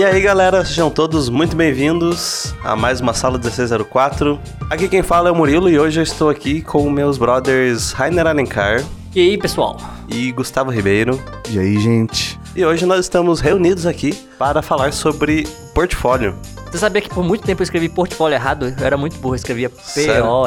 E 0.00 0.02
aí 0.02 0.22
galera, 0.22 0.64
sejam 0.64 0.88
todos 0.88 1.28
muito 1.28 1.54
bem-vindos 1.54 2.54
a 2.64 2.74
mais 2.74 3.02
uma 3.02 3.12
sala 3.12 3.36
1604. 3.36 4.40
Aqui 4.70 4.88
quem 4.88 5.02
fala 5.02 5.28
é 5.28 5.30
o 5.30 5.34
Murilo 5.34 5.68
e 5.68 5.78
hoje 5.78 6.00
eu 6.00 6.02
estou 6.02 6.30
aqui 6.30 6.62
com 6.62 6.88
meus 6.88 7.18
brothers 7.18 7.92
Rainer 7.92 8.26
Alencar 8.26 8.82
E 9.14 9.20
aí, 9.20 9.36
pessoal? 9.36 9.76
e 10.08 10.32
Gustavo 10.32 10.70
Ribeiro. 10.70 11.22
E 11.50 11.58
aí, 11.58 11.78
gente? 11.78 12.40
E 12.56 12.64
hoje 12.64 12.86
nós 12.86 13.00
estamos 13.00 13.40
reunidos 13.40 13.84
aqui 13.84 14.14
para 14.38 14.62
falar 14.62 14.94
sobre 14.94 15.46
portfólio. 15.74 16.34
Você 16.70 16.78
sabia 16.78 17.02
que 17.02 17.08
por 17.08 17.24
muito 17.24 17.44
tempo 17.44 17.60
eu 17.60 17.64
escrevi 17.64 17.88
portfólio 17.88 18.34
errado? 18.36 18.72
Eu 18.78 18.86
era 18.86 18.96
muito 18.96 19.16
burro, 19.18 19.34
eu 19.34 19.36
escrevia? 19.36 19.68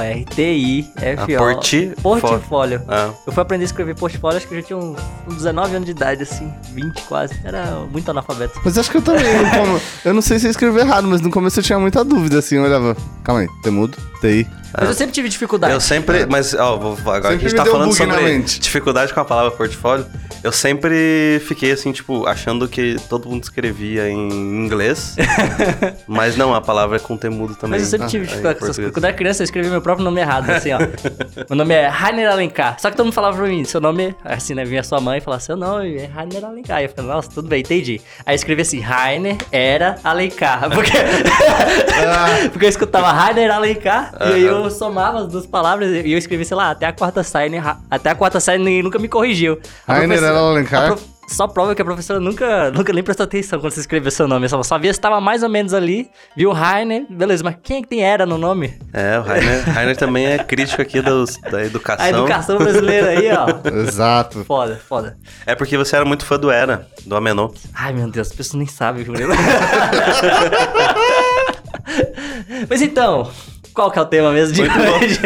P-O-R-T-I-F-O. 0.03 1.35
Ah, 1.35 1.37
porti- 1.37 1.93
Portfólio. 2.01 2.81
Ah, 2.87 3.09
Eu 3.25 3.33
fui 3.33 3.41
aprender 3.41 3.63
a 3.63 3.65
escrever 3.65 3.95
portfólio, 3.95 4.37
acho 4.37 4.47
que 4.47 4.53
eu 4.55 4.61
já 4.61 4.67
tinha 4.67 4.77
uns, 4.77 4.97
uns 5.27 5.35
19 5.35 5.75
anos 5.75 5.85
de 5.85 5.91
idade, 5.91 6.23
assim, 6.23 6.51
20 6.73 7.01
quase. 7.03 7.33
Era 7.43 7.65
muito 7.91 8.09
analfabeto. 8.09 8.59
Mas 8.63 8.77
acho 8.77 8.89
que 8.91 8.97
eu 8.97 9.01
também. 9.01 9.23
no 9.23 9.49
come- 9.49 9.81
Eu 10.05 10.13
não 10.13 10.21
sei 10.21 10.39
se 10.39 10.47
eu 10.47 10.51
escrevi 10.51 10.79
errado, 10.79 11.07
mas 11.07 11.21
no 11.21 11.29
começo 11.29 11.59
eu 11.59 11.63
tinha 11.63 11.79
muita 11.79 12.03
dúvida, 12.03 12.39
assim. 12.39 12.55
Eu 12.55 12.63
olhava, 12.63 12.95
calma 13.23 13.41
aí, 13.41 13.47
temudo, 13.61 13.97
TI. 14.21 14.47
Mas 14.75 14.87
eu 14.89 14.95
sempre 14.95 15.13
tive 15.13 15.29
dificuldade. 15.29 15.71
eu 15.73 15.79
sempre, 15.81 16.25
mas 16.25 16.53
ó, 16.55 16.75
agora 16.75 17.21
que 17.21 17.27
a 17.27 17.31
Sempre 17.31 17.49
gente 17.49 17.55
tá 17.57 17.65
falando 17.65 17.93
sobre 17.93 18.39
dificuldade 18.41 19.13
com 19.13 19.19
a 19.19 19.25
palavra 19.25 19.51
portfólio, 19.51 20.05
eu 20.43 20.51
sempre 20.51 21.41
fiquei 21.47 21.71
assim, 21.71 21.91
tipo, 21.91 22.27
achando 22.27 22.67
que 22.67 22.97
todo 23.09 23.29
mundo 23.29 23.43
escrevia 23.43 24.09
em 24.09 24.29
inglês, 24.29 25.15
mas 26.07 26.35
não, 26.35 26.53
a 26.53 26.61
palavra 26.61 26.97
é 26.97 26.99
com 26.99 27.15
temudo 27.17 27.55
também. 27.55 27.79
Mas 27.79 27.83
eu 27.83 27.89
sempre 27.89 28.05
Ah, 28.05 28.09
tive 28.09 28.23
aí, 28.23 28.27
dificuldade 28.27 28.59
com 28.59 28.65
essas 28.65 28.75
coisas. 28.75 28.93
Quando 28.93 29.03
eu 29.05 29.07
era 29.07 29.17
criança, 29.17 29.41
eu 29.41 29.45
escrevi 29.45 29.69
meu 29.69 29.81
próprio 29.81 30.03
nome 30.03 30.19
errado, 30.21 30.49
assim, 30.49 30.71
ó. 30.73 30.79
meu 31.49 31.55
nome 31.57 31.73
é 31.73 31.87
Rainer 31.87 32.29
Alencar. 32.31 32.77
Só 32.79 32.89
que 32.91 32.97
todo 32.97 33.05
mundo 33.05 33.13
falava 33.13 33.37
pra 33.37 33.47
mim, 33.47 33.63
seu 33.63 33.79
nome, 33.81 34.15
assim, 34.23 34.53
né? 34.53 34.65
Vinha 34.65 34.83
sua 34.83 34.99
mãe 34.99 35.17
e 35.19 35.21
falava, 35.21 35.41
seu 35.41 35.55
nome 35.55 35.95
é 35.97 36.05
Rainer 36.05 36.43
Alencar. 36.45 36.81
E 36.81 36.85
eu 36.85 36.89
falei, 36.89 37.09
nossa, 37.11 37.29
tudo 37.29 37.47
bem, 37.47 37.61
entendi. 37.61 38.01
Aí 38.25 38.33
eu 38.33 38.35
escrevi 38.35 38.61
assim, 38.61 38.79
Rainer 38.79 39.37
era 39.51 39.97
Alencar. 40.03 40.69
Porque, 40.73 40.91
porque 42.51 42.65
eu 42.65 42.69
escutava 42.69 43.11
Rainer 43.11 43.51
Alencar, 43.51 44.13
e 44.19 44.33
aí 44.33 44.43
eu 44.43 44.69
somava 44.69 45.19
as 45.19 45.27
duas 45.27 45.45
palavras 45.45 45.89
e 46.05 46.11
eu 46.11 46.17
escrevi, 46.17 46.43
sei 46.45 46.57
lá, 46.57 46.71
até 46.71 46.85
a 46.85 46.93
quarta? 46.93 47.21
Ra- 47.61 47.79
até 47.89 48.09
a 48.09 48.15
quarta 48.15 48.39
série 48.39 48.57
ninguém 48.59 48.83
nunca 48.83 48.99
me 48.99 49.07
corrigiu. 49.07 49.59
A 49.87 49.93
Rainer 49.95 50.19
Alencar? 50.39 50.87
prof- 50.87 51.03
Só 51.27 51.47
prova 51.47 51.73
que 51.73 51.81
a 51.81 51.85
professora 51.85 52.19
nunca, 52.19 52.69
nunca 52.71 52.91
nem 52.91 53.01
prestou 53.01 53.23
atenção 53.23 53.59
quando 53.59 53.71
você 53.71 53.79
escreveu 53.79 54.11
seu 54.11 54.27
nome. 54.27 54.45
Ela 54.51 54.63
só 54.63 54.77
via 54.77 54.93
se 54.93 54.99
tava 54.99 55.19
mais 55.21 55.41
ou 55.41 55.47
menos 55.49 55.73
ali, 55.73 56.09
viu 56.35 56.51
Rainer, 56.51 57.05
beleza, 57.09 57.43
mas 57.43 57.55
quem 57.63 57.77
é 57.77 57.81
que 57.81 57.87
tem 57.87 58.03
era 58.03 58.25
no 58.25 58.37
nome? 58.37 58.77
É, 58.93 59.17
o 59.17 59.21
Rainer, 59.23 59.63
Rainer 59.69 59.95
também 59.97 60.25
é 60.27 60.37
crítico 60.37 60.81
aqui 60.81 61.01
dos, 61.01 61.37
da 61.37 61.63
educação. 61.63 62.05
A 62.05 62.09
educação 62.09 62.57
brasileira 62.57 63.09
aí, 63.09 63.29
ó. 63.31 63.47
Exato. 63.83 64.43
Foda, 64.43 64.79
foda. 64.87 65.17
É 65.45 65.55
porque 65.55 65.77
você 65.77 65.95
era 65.95 66.03
muito 66.05 66.25
fã 66.25 66.37
do 66.37 66.51
Era, 66.51 66.87
do 67.05 67.15
Amenô. 67.15 67.53
Ai, 67.73 67.93
meu 67.93 68.09
Deus, 68.11 68.27
as 68.29 68.33
pessoas 68.35 68.55
nem 68.59 68.67
sabem. 68.67 69.05
Murilo. 69.05 69.33
Mas 72.69 72.81
então, 72.81 73.29
qual 73.73 73.89
que 73.91 73.99
é 73.99 74.01
o 74.01 74.05
tema 74.05 74.31
mesmo 74.31 74.53
de 74.55 74.61
Muito 74.61 74.77
bom. 74.77 74.97
hoje? 74.97 75.19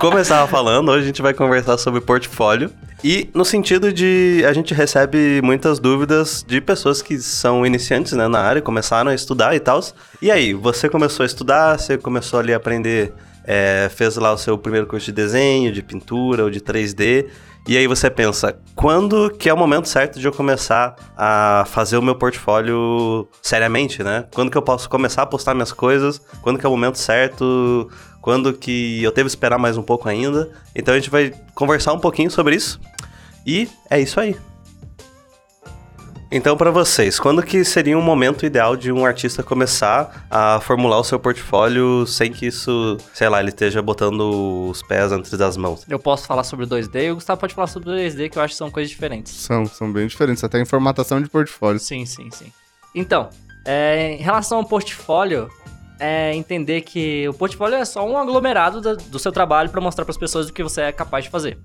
Como 0.00 0.16
eu 0.16 0.22
estava 0.22 0.48
falando, 0.48 0.88
hoje 0.88 1.02
a 1.02 1.06
gente 1.08 1.20
vai 1.20 1.34
conversar 1.34 1.76
sobre 1.76 2.00
portfólio. 2.00 2.70
E 3.04 3.28
no 3.34 3.44
sentido 3.44 3.92
de 3.92 4.42
a 4.48 4.52
gente 4.54 4.72
recebe 4.72 5.42
muitas 5.42 5.78
dúvidas 5.78 6.42
de 6.48 6.58
pessoas 6.58 7.02
que 7.02 7.18
são 7.18 7.66
iniciantes 7.66 8.14
né, 8.14 8.26
na 8.26 8.40
área, 8.40 8.62
começaram 8.62 9.10
a 9.10 9.14
estudar 9.14 9.54
e 9.54 9.60
tal. 9.60 9.78
E 10.22 10.30
aí, 10.30 10.54
você 10.54 10.88
começou 10.88 11.22
a 11.22 11.26
estudar, 11.26 11.78
você 11.78 11.98
começou 11.98 12.40
ali 12.40 12.54
a 12.54 12.56
aprender, 12.56 13.12
é, 13.44 13.90
fez 13.94 14.16
lá 14.16 14.32
o 14.32 14.38
seu 14.38 14.56
primeiro 14.56 14.86
curso 14.86 15.04
de 15.04 15.12
desenho, 15.12 15.70
de 15.70 15.82
pintura 15.82 16.44
ou 16.44 16.50
de 16.50 16.62
3D. 16.62 17.26
E 17.68 17.76
aí 17.76 17.86
você 17.86 18.08
pensa, 18.08 18.58
quando 18.74 19.30
que 19.30 19.50
é 19.50 19.54
o 19.54 19.56
momento 19.56 19.86
certo 19.86 20.18
de 20.18 20.26
eu 20.26 20.32
começar 20.32 20.96
a 21.14 21.64
fazer 21.66 21.98
o 21.98 22.02
meu 22.02 22.14
portfólio 22.14 23.28
seriamente, 23.42 24.02
né? 24.02 24.24
Quando 24.34 24.50
que 24.50 24.56
eu 24.56 24.62
posso 24.62 24.88
começar 24.88 25.22
a 25.22 25.26
postar 25.26 25.52
minhas 25.52 25.70
coisas? 25.70 26.22
Quando 26.40 26.58
que 26.58 26.64
é 26.64 26.68
o 26.68 26.72
momento 26.72 26.96
certo? 26.96 27.90
Quando 28.20 28.52
que 28.52 29.02
eu 29.02 29.12
devo 29.12 29.26
esperar 29.26 29.58
mais 29.58 29.76
um 29.76 29.82
pouco 29.82 30.08
ainda? 30.08 30.50
Então 30.74 30.94
a 30.94 30.98
gente 30.98 31.10
vai 31.10 31.32
conversar 31.54 31.92
um 31.92 31.98
pouquinho 31.98 32.30
sobre 32.30 32.56
isso. 32.56 32.80
E 33.46 33.68
é 33.88 34.00
isso 34.00 34.20
aí. 34.20 34.36
Então, 36.32 36.56
para 36.56 36.70
vocês, 36.70 37.18
quando 37.18 37.42
que 37.42 37.64
seria 37.64 37.98
um 37.98 38.02
momento 38.02 38.46
ideal 38.46 38.76
de 38.76 38.92
um 38.92 39.04
artista 39.04 39.42
começar 39.42 40.26
a 40.30 40.60
formular 40.60 41.00
o 41.00 41.02
seu 41.02 41.18
portfólio 41.18 42.06
sem 42.06 42.30
que 42.30 42.46
isso, 42.46 42.98
sei 43.12 43.28
lá, 43.28 43.40
ele 43.40 43.48
esteja 43.48 43.82
botando 43.82 44.68
os 44.70 44.80
pés 44.80 45.10
antes 45.10 45.32
das 45.32 45.56
mãos? 45.56 45.84
Eu 45.88 45.98
posso 45.98 46.28
falar 46.28 46.44
sobre 46.44 46.66
o 46.66 46.68
2D 46.68 47.06
e 47.06 47.10
o 47.10 47.16
Gustavo 47.16 47.40
pode 47.40 47.52
falar 47.52 47.66
sobre 47.66 47.90
o 47.90 47.92
3D, 47.94 48.30
que 48.30 48.38
eu 48.38 48.42
acho 48.42 48.54
que 48.54 48.58
são 48.58 48.70
coisas 48.70 48.88
diferentes. 48.88 49.32
São, 49.32 49.66
são 49.66 49.92
bem 49.92 50.06
diferentes, 50.06 50.44
até 50.44 50.60
em 50.60 50.64
formatação 50.64 51.20
de 51.20 51.28
portfólio. 51.28 51.80
Sim, 51.80 52.06
sim, 52.06 52.30
sim. 52.30 52.52
Então, 52.94 53.28
é, 53.66 54.12
em 54.12 54.22
relação 54.22 54.58
ao 54.58 54.64
portfólio, 54.64 55.50
é 56.00 56.34
entender 56.34 56.80
que 56.80 57.28
o 57.28 57.34
portfólio 57.34 57.76
é 57.76 57.84
só 57.84 58.04
um 58.08 58.16
aglomerado 58.16 58.80
do 58.96 59.18
seu 59.18 59.30
trabalho 59.30 59.68
para 59.68 59.80
mostrar 59.80 60.04
para 60.04 60.12
as 60.12 60.18
pessoas 60.18 60.48
o 60.48 60.52
que 60.52 60.62
você 60.62 60.82
é 60.82 60.92
capaz 60.92 61.24
de 61.24 61.30
fazer. 61.30 61.58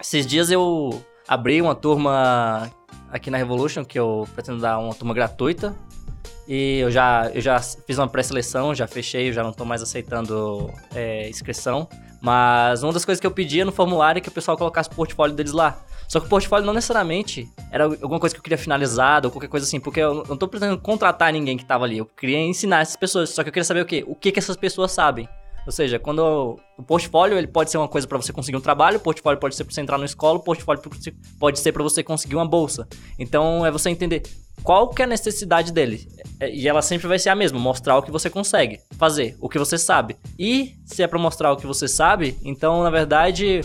Esses 0.00 0.26
dias 0.26 0.50
eu 0.50 1.04
abri 1.28 1.60
uma 1.60 1.74
turma 1.74 2.70
aqui 3.10 3.30
na 3.30 3.36
Revolution, 3.36 3.84
que 3.84 3.98
eu 3.98 4.26
pretendo 4.34 4.60
dar 4.60 4.78
uma 4.78 4.94
turma 4.94 5.12
gratuita. 5.12 5.76
E 6.48 6.80
eu 6.80 6.90
já, 6.90 7.30
eu 7.32 7.40
já 7.40 7.60
fiz 7.60 7.98
uma 7.98 8.08
pré-seleção, 8.08 8.74
já 8.74 8.86
fechei, 8.86 9.28
eu 9.28 9.32
já 9.32 9.42
não 9.44 9.52
tô 9.52 9.64
mais 9.64 9.82
aceitando 9.82 10.72
é, 10.94 11.28
inscrição. 11.28 11.88
Mas 12.20 12.82
uma 12.82 12.92
das 12.92 13.04
coisas 13.04 13.20
que 13.20 13.26
eu 13.26 13.30
pedia 13.30 13.64
no 13.64 13.72
formulário 13.72 14.18
é 14.18 14.20
que 14.20 14.28
o 14.28 14.32
pessoal 14.32 14.56
colocasse 14.56 14.88
o 14.88 14.94
portfólio 14.94 15.36
deles 15.36 15.52
lá. 15.52 15.78
Só 16.12 16.20
que 16.20 16.26
o 16.26 16.28
portfólio 16.28 16.66
não 16.66 16.74
necessariamente 16.74 17.48
era 17.70 17.84
alguma 17.84 18.20
coisa 18.20 18.34
que 18.34 18.38
eu 18.38 18.42
queria 18.42 18.58
finalizado 18.58 19.28
ou 19.28 19.32
qualquer 19.32 19.48
coisa 19.48 19.64
assim, 19.64 19.80
porque 19.80 19.98
eu 19.98 20.22
não 20.28 20.36
tô 20.36 20.46
pretendendo 20.46 20.78
contratar 20.78 21.32
ninguém 21.32 21.56
que 21.56 21.64
tava 21.64 21.86
ali. 21.86 21.96
Eu 21.96 22.04
queria 22.04 22.36
ensinar 22.36 22.82
essas 22.82 22.96
pessoas. 22.96 23.30
Só 23.30 23.42
que 23.42 23.48
eu 23.48 23.52
queria 23.52 23.64
saber 23.64 23.80
o 23.80 23.86
quê? 23.86 24.04
O 24.06 24.14
que, 24.14 24.30
que 24.30 24.38
essas 24.38 24.54
pessoas 24.54 24.92
sabem. 24.92 25.26
Ou 25.64 25.72
seja, 25.72 25.98
quando 25.98 26.60
o 26.76 26.82
portfólio 26.82 27.38
ele 27.38 27.46
pode 27.46 27.70
ser 27.70 27.78
uma 27.78 27.88
coisa 27.88 28.06
para 28.06 28.18
você 28.18 28.30
conseguir 28.30 28.58
um 28.58 28.60
trabalho, 28.60 28.98
o 28.98 29.00
portfólio 29.00 29.40
pode 29.40 29.56
ser 29.56 29.64
para 29.64 29.72
você 29.72 29.80
entrar 29.80 29.96
na 29.96 30.04
escola, 30.04 30.38
o 30.38 30.42
portfólio 30.42 30.82
pode 31.38 31.58
ser 31.58 31.72
para 31.72 31.82
você 31.82 32.02
conseguir 32.02 32.34
uma 32.34 32.46
bolsa. 32.46 32.86
Então 33.18 33.64
é 33.64 33.70
você 33.70 33.88
entender 33.88 34.20
qual 34.62 34.90
que 34.90 35.00
é 35.00 35.06
a 35.06 35.08
necessidade 35.08 35.72
dele. 35.72 36.06
É, 36.38 36.54
E 36.54 36.68
ela 36.68 36.82
sempre 36.82 37.08
vai 37.08 37.18
ser 37.18 37.30
a 37.30 37.34
mesma, 37.34 37.58
mostrar 37.58 37.96
o 37.96 38.02
que 38.02 38.10
você 38.10 38.28
consegue 38.28 38.80
fazer, 38.98 39.34
o 39.40 39.48
que 39.48 39.58
você 39.58 39.78
sabe. 39.78 40.18
E 40.38 40.74
se 40.84 41.02
é 41.02 41.06
para 41.06 41.18
mostrar 41.18 41.52
o 41.52 41.56
que 41.56 41.66
você 41.66 41.88
sabe, 41.88 42.36
então 42.44 42.82
na 42.82 42.90
verdade, 42.90 43.62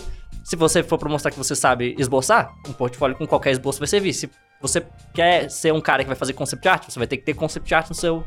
se 0.48 0.56
você 0.56 0.82
for 0.82 0.96
para 0.96 1.10
mostrar 1.10 1.30
que 1.30 1.36
você 1.36 1.54
sabe 1.54 1.94
esboçar, 1.98 2.54
um 2.66 2.72
portfólio 2.72 3.14
com 3.14 3.26
qualquer 3.26 3.50
esboço 3.50 3.78
vai 3.78 3.86
servir. 3.86 4.14
Se 4.14 4.30
você 4.62 4.82
quer 5.12 5.50
ser 5.50 5.74
um 5.74 5.80
cara 5.80 6.02
que 6.02 6.08
vai 6.08 6.16
fazer 6.16 6.32
concept 6.32 6.66
art, 6.66 6.84
você 6.88 6.98
vai 6.98 7.06
ter 7.06 7.18
que 7.18 7.22
ter 7.22 7.34
concept 7.34 7.74
art 7.74 7.86
no 7.90 7.94
seu 7.94 8.24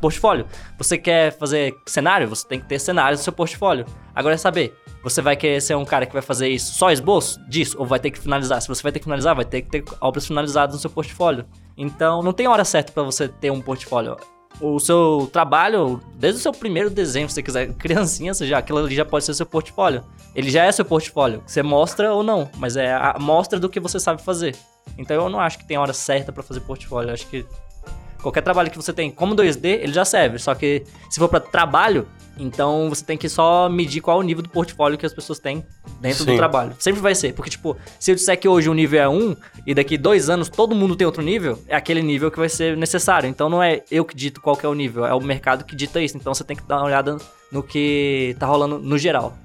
portfólio. 0.00 0.46
Você 0.78 0.98
quer 0.98 1.30
fazer 1.38 1.72
cenário? 1.86 2.28
Você 2.28 2.44
tem 2.44 2.58
que 2.58 2.66
ter 2.66 2.80
cenários 2.80 3.20
no 3.20 3.22
seu 3.24 3.32
portfólio. 3.32 3.86
Agora 4.12 4.34
é 4.34 4.36
saber, 4.36 4.74
você 5.00 5.22
vai 5.22 5.36
querer 5.36 5.60
ser 5.60 5.76
um 5.76 5.84
cara 5.84 6.06
que 6.06 6.12
vai 6.12 6.22
fazer 6.22 6.48
isso 6.48 6.74
só 6.74 6.90
esboço 6.90 7.40
disso? 7.48 7.76
Ou 7.78 7.86
vai 7.86 8.00
ter 8.00 8.10
que 8.10 8.18
finalizar? 8.18 8.60
Se 8.60 8.66
você 8.66 8.82
vai 8.82 8.90
ter 8.90 8.98
que 8.98 9.04
finalizar, 9.04 9.36
vai 9.36 9.44
ter 9.44 9.62
que 9.62 9.70
ter 9.70 9.84
obras 10.00 10.26
finalizadas 10.26 10.74
no 10.74 10.80
seu 10.80 10.90
portfólio. 10.90 11.46
Então, 11.76 12.20
não 12.20 12.32
tem 12.32 12.48
hora 12.48 12.64
certa 12.64 12.90
pra 12.90 13.04
você 13.04 13.28
ter 13.28 13.52
um 13.52 13.60
portfólio. 13.60 14.16
O 14.58 14.78
seu 14.78 15.28
trabalho, 15.32 16.00
desde 16.14 16.40
o 16.40 16.42
seu 16.42 16.52
primeiro 16.52 16.90
desenho, 16.90 17.28
se 17.28 17.34
você 17.34 17.42
quiser, 17.42 17.72
criancinha, 17.78 18.32
você 18.32 18.46
já, 18.46 18.58
aquilo 18.58 18.78
ali 18.78 18.94
já 18.94 19.04
pode 19.04 19.24
ser 19.24 19.34
seu 19.34 19.46
portfólio. 19.46 20.02
Ele 20.34 20.50
já 20.50 20.64
é 20.64 20.72
seu 20.72 20.84
portfólio. 20.84 21.42
Você 21.46 21.62
mostra 21.62 22.12
ou 22.12 22.22
não, 22.22 22.50
mas 22.56 22.76
é 22.76 22.92
a 22.92 23.16
mostra 23.18 23.58
do 23.58 23.68
que 23.68 23.80
você 23.80 23.98
sabe 23.98 24.22
fazer. 24.22 24.56
Então 24.98 25.16
eu 25.16 25.28
não 25.28 25.40
acho 25.40 25.58
que 25.58 25.66
tem 25.66 25.76
hora 25.76 25.92
certa 25.92 26.32
pra 26.32 26.42
fazer 26.42 26.60
portfólio. 26.60 27.10
Eu 27.10 27.14
acho 27.14 27.26
que 27.26 27.46
Qualquer 28.22 28.42
trabalho 28.42 28.70
que 28.70 28.76
você 28.76 28.92
tem 28.92 29.10
como 29.10 29.34
2D, 29.34 29.64
ele 29.64 29.92
já 29.92 30.04
serve. 30.04 30.38
Só 30.38 30.54
que 30.54 30.84
se 31.08 31.18
for 31.18 31.28
para 31.28 31.40
trabalho, 31.40 32.06
então 32.42 32.88
você 32.88 33.04
tem 33.04 33.16
que 33.16 33.28
só 33.28 33.68
medir 33.68 34.00
qual 34.00 34.18
é 34.18 34.20
o 34.20 34.22
nível 34.22 34.42
do 34.42 34.48
portfólio 34.48 34.98
que 34.98 35.06
as 35.06 35.12
pessoas 35.12 35.38
têm 35.38 35.64
dentro 36.00 36.24
Sim. 36.24 36.32
do 36.32 36.36
trabalho. 36.36 36.74
Sempre 36.78 37.00
vai 37.00 37.14
ser. 37.14 37.34
Porque, 37.34 37.50
tipo, 37.50 37.76
se 37.98 38.10
eu 38.10 38.14
disser 38.14 38.38
que 38.38 38.48
hoje 38.48 38.68
o 38.68 38.74
nível 38.74 39.00
é 39.00 39.08
1 39.08 39.36
e 39.66 39.74
daqui 39.74 39.96
dois 39.96 40.30
anos 40.30 40.48
todo 40.48 40.74
mundo 40.74 40.96
tem 40.96 41.06
outro 41.06 41.22
nível, 41.22 41.58
é 41.68 41.76
aquele 41.76 42.02
nível 42.02 42.30
que 42.30 42.38
vai 42.38 42.48
ser 42.48 42.76
necessário. 42.76 43.28
Então 43.28 43.48
não 43.48 43.62
é 43.62 43.82
eu 43.90 44.04
que 44.04 44.14
dito 44.14 44.40
qual 44.40 44.56
que 44.56 44.64
é 44.64 44.68
o 44.68 44.74
nível, 44.74 45.04
é 45.04 45.14
o 45.14 45.20
mercado 45.20 45.64
que 45.64 45.76
dita 45.76 46.00
isso. 46.00 46.16
Então 46.16 46.34
você 46.34 46.44
tem 46.44 46.56
que 46.56 46.62
dar 46.64 46.78
uma 46.78 46.86
olhada 46.86 47.16
no 47.50 47.62
que 47.62 48.34
tá 48.38 48.46
rolando 48.46 48.78
no 48.78 48.96
geral. 48.96 49.36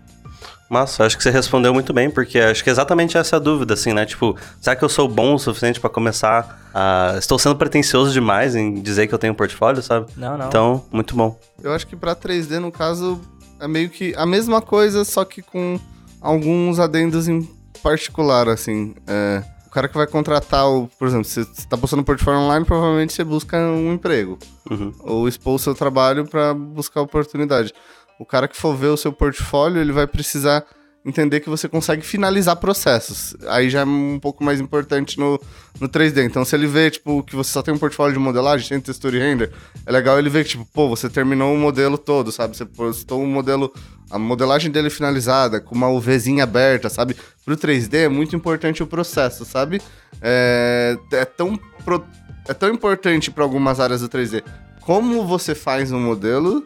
Massa, 0.70 1.06
acho 1.06 1.16
que 1.16 1.24
você 1.24 1.30
respondeu 1.30 1.74
muito 1.74 1.94
bem, 1.94 2.10
porque 2.10 2.40
acho 2.40 2.64
que 2.64 2.70
é 2.70 2.74
exatamente 2.74 3.18
essa 3.18 3.36
a 3.36 3.40
dúvida, 3.40 3.76
assim, 3.76 3.94
né? 3.94 4.06
Tipo, 4.06 4.36
será 4.60 4.76
que 4.76 4.84
eu 4.84 4.90
sou 4.90 5.08
bom 5.08 5.36
o 5.36 5.40
suficiente 5.40 5.80
pra 5.80 5.90
começar 5.90 6.60
a. 6.74 7.16
Estou 7.18 7.38
sendo 7.38 7.56
pretencioso 7.56 8.12
demais 8.12 8.56
em 8.56 8.82
dizer 8.82 9.08
que 9.08 9.14
eu 9.14 9.20
tenho 9.20 9.34
um 9.34 9.36
portfólio, 9.36 9.84
sabe? 9.84 10.08
Não, 10.18 10.38
não. 10.38 10.48
Então, 10.48 10.86
muito 10.92 11.16
bom. 11.16 11.40
Eu 11.62 11.72
acho 11.72 11.86
que 11.86 11.96
pra 11.96 12.16
3D, 12.16 12.60
no 12.60 12.72
caso, 12.72 13.22
é 13.60 13.68
meio 13.68 13.90
que 13.90 14.14
a 14.18 14.26
mesma 14.26 14.62
coisa, 14.62 15.06
só 15.06 15.24
que 15.24 15.42
com 15.42 15.80
alguns 16.20 16.80
adendos 16.80 17.28
em 17.28 17.48
particular, 17.84 18.50
assim. 18.50 18.96
É, 19.06 19.44
o 19.68 19.70
cara 19.70 19.88
que 19.88 19.96
vai 19.96 20.08
contratar, 20.08 20.68
o, 20.68 20.88
por 20.98 21.08
exemplo, 21.08 21.26
se 21.26 21.44
você 21.44 21.68
tá 21.68 21.78
postando 21.78 22.04
portfólio 22.04 22.40
online, 22.40 22.66
provavelmente 22.66 23.14
você 23.14 23.24
busca 23.24 23.58
um 23.58 23.94
emprego. 23.94 24.40
Uhum. 24.72 24.92
Ou 25.02 25.28
expor 25.28 25.54
o 25.54 25.60
seu 25.60 25.76
trabalho 25.76 26.26
pra 26.26 26.54
buscar 26.56 27.02
oportunidade. 27.02 27.72
O 28.20 28.26
cara 28.26 28.48
que 28.48 28.56
for 28.56 28.76
ver 28.76 28.88
o 28.88 28.98
seu 28.98 29.12
portfólio, 29.12 29.82
ele 29.82 29.92
vai 29.92 30.08
precisar 30.08 30.66
entender 31.06 31.40
que 31.40 31.50
você 31.50 31.70
consegue 31.70 32.02
finalizar 32.02 32.56
processos. 32.56 33.36
Aí 33.48 33.70
já 33.70 33.82
é 33.82 33.86
um 33.86 34.20
pouco 34.20 34.44
mais 34.44 34.60
importante 34.60 35.20
no, 35.20 35.40
no 35.80 35.88
3D. 35.88 36.26
Então, 36.26 36.44
se 36.44 36.56
ele 36.56 36.66
vê, 36.66 36.90
tipo, 36.90 37.22
que 37.22 37.36
você 37.36 37.52
só 37.52 37.62
tem 37.62 37.72
um 37.72 37.78
portfólio 37.78 38.14
de 38.14 38.20
modelagem, 38.20 38.68
tem 38.68 38.80
textura 38.80 39.16
e 39.16 39.20
render, 39.20 39.52
é 39.86 39.92
legal 39.92 40.18
ele 40.18 40.30
ver 40.30 40.44
que, 40.44 40.52
tipo, 40.52 40.66
pô, 40.66 40.90
você 40.90 41.08
terminou 41.08 41.54
o 41.54 41.58
modelo 41.58 41.98
todo, 41.98 42.32
sabe? 42.32 42.58
Você 42.58 42.66
postou 42.66 43.22
um 43.22 43.28
modelo, 43.28 43.72
a 44.10 44.18
modelagem 44.18 44.72
dele 44.72 44.90
finalizada, 44.90 45.62
com 45.62 45.76
uma 45.76 45.90
UVzinha 45.90 46.44
aberta, 46.44 46.90
sabe? 46.90 47.16
Pro 47.46 47.56
3D 47.56 48.06
é 48.06 48.10
muito 48.10 48.36
importante 48.36 48.82
o 48.82 48.88
processo, 48.88 49.46
sabe? 49.46 49.80
É, 50.20 50.98
é 51.12 51.26
tão, 51.26 51.56
pro, 51.84 52.04
é 52.48 52.54
tão 52.54 52.74
importante 52.74 53.30
para 53.30 53.44
algumas 53.44 53.80
áreas 53.80 54.02
do 54.02 54.10
3D 54.10 54.44
como 54.86 55.26
você 55.26 55.56
faz 55.56 55.92
um 55.92 56.00
modelo 56.00 56.64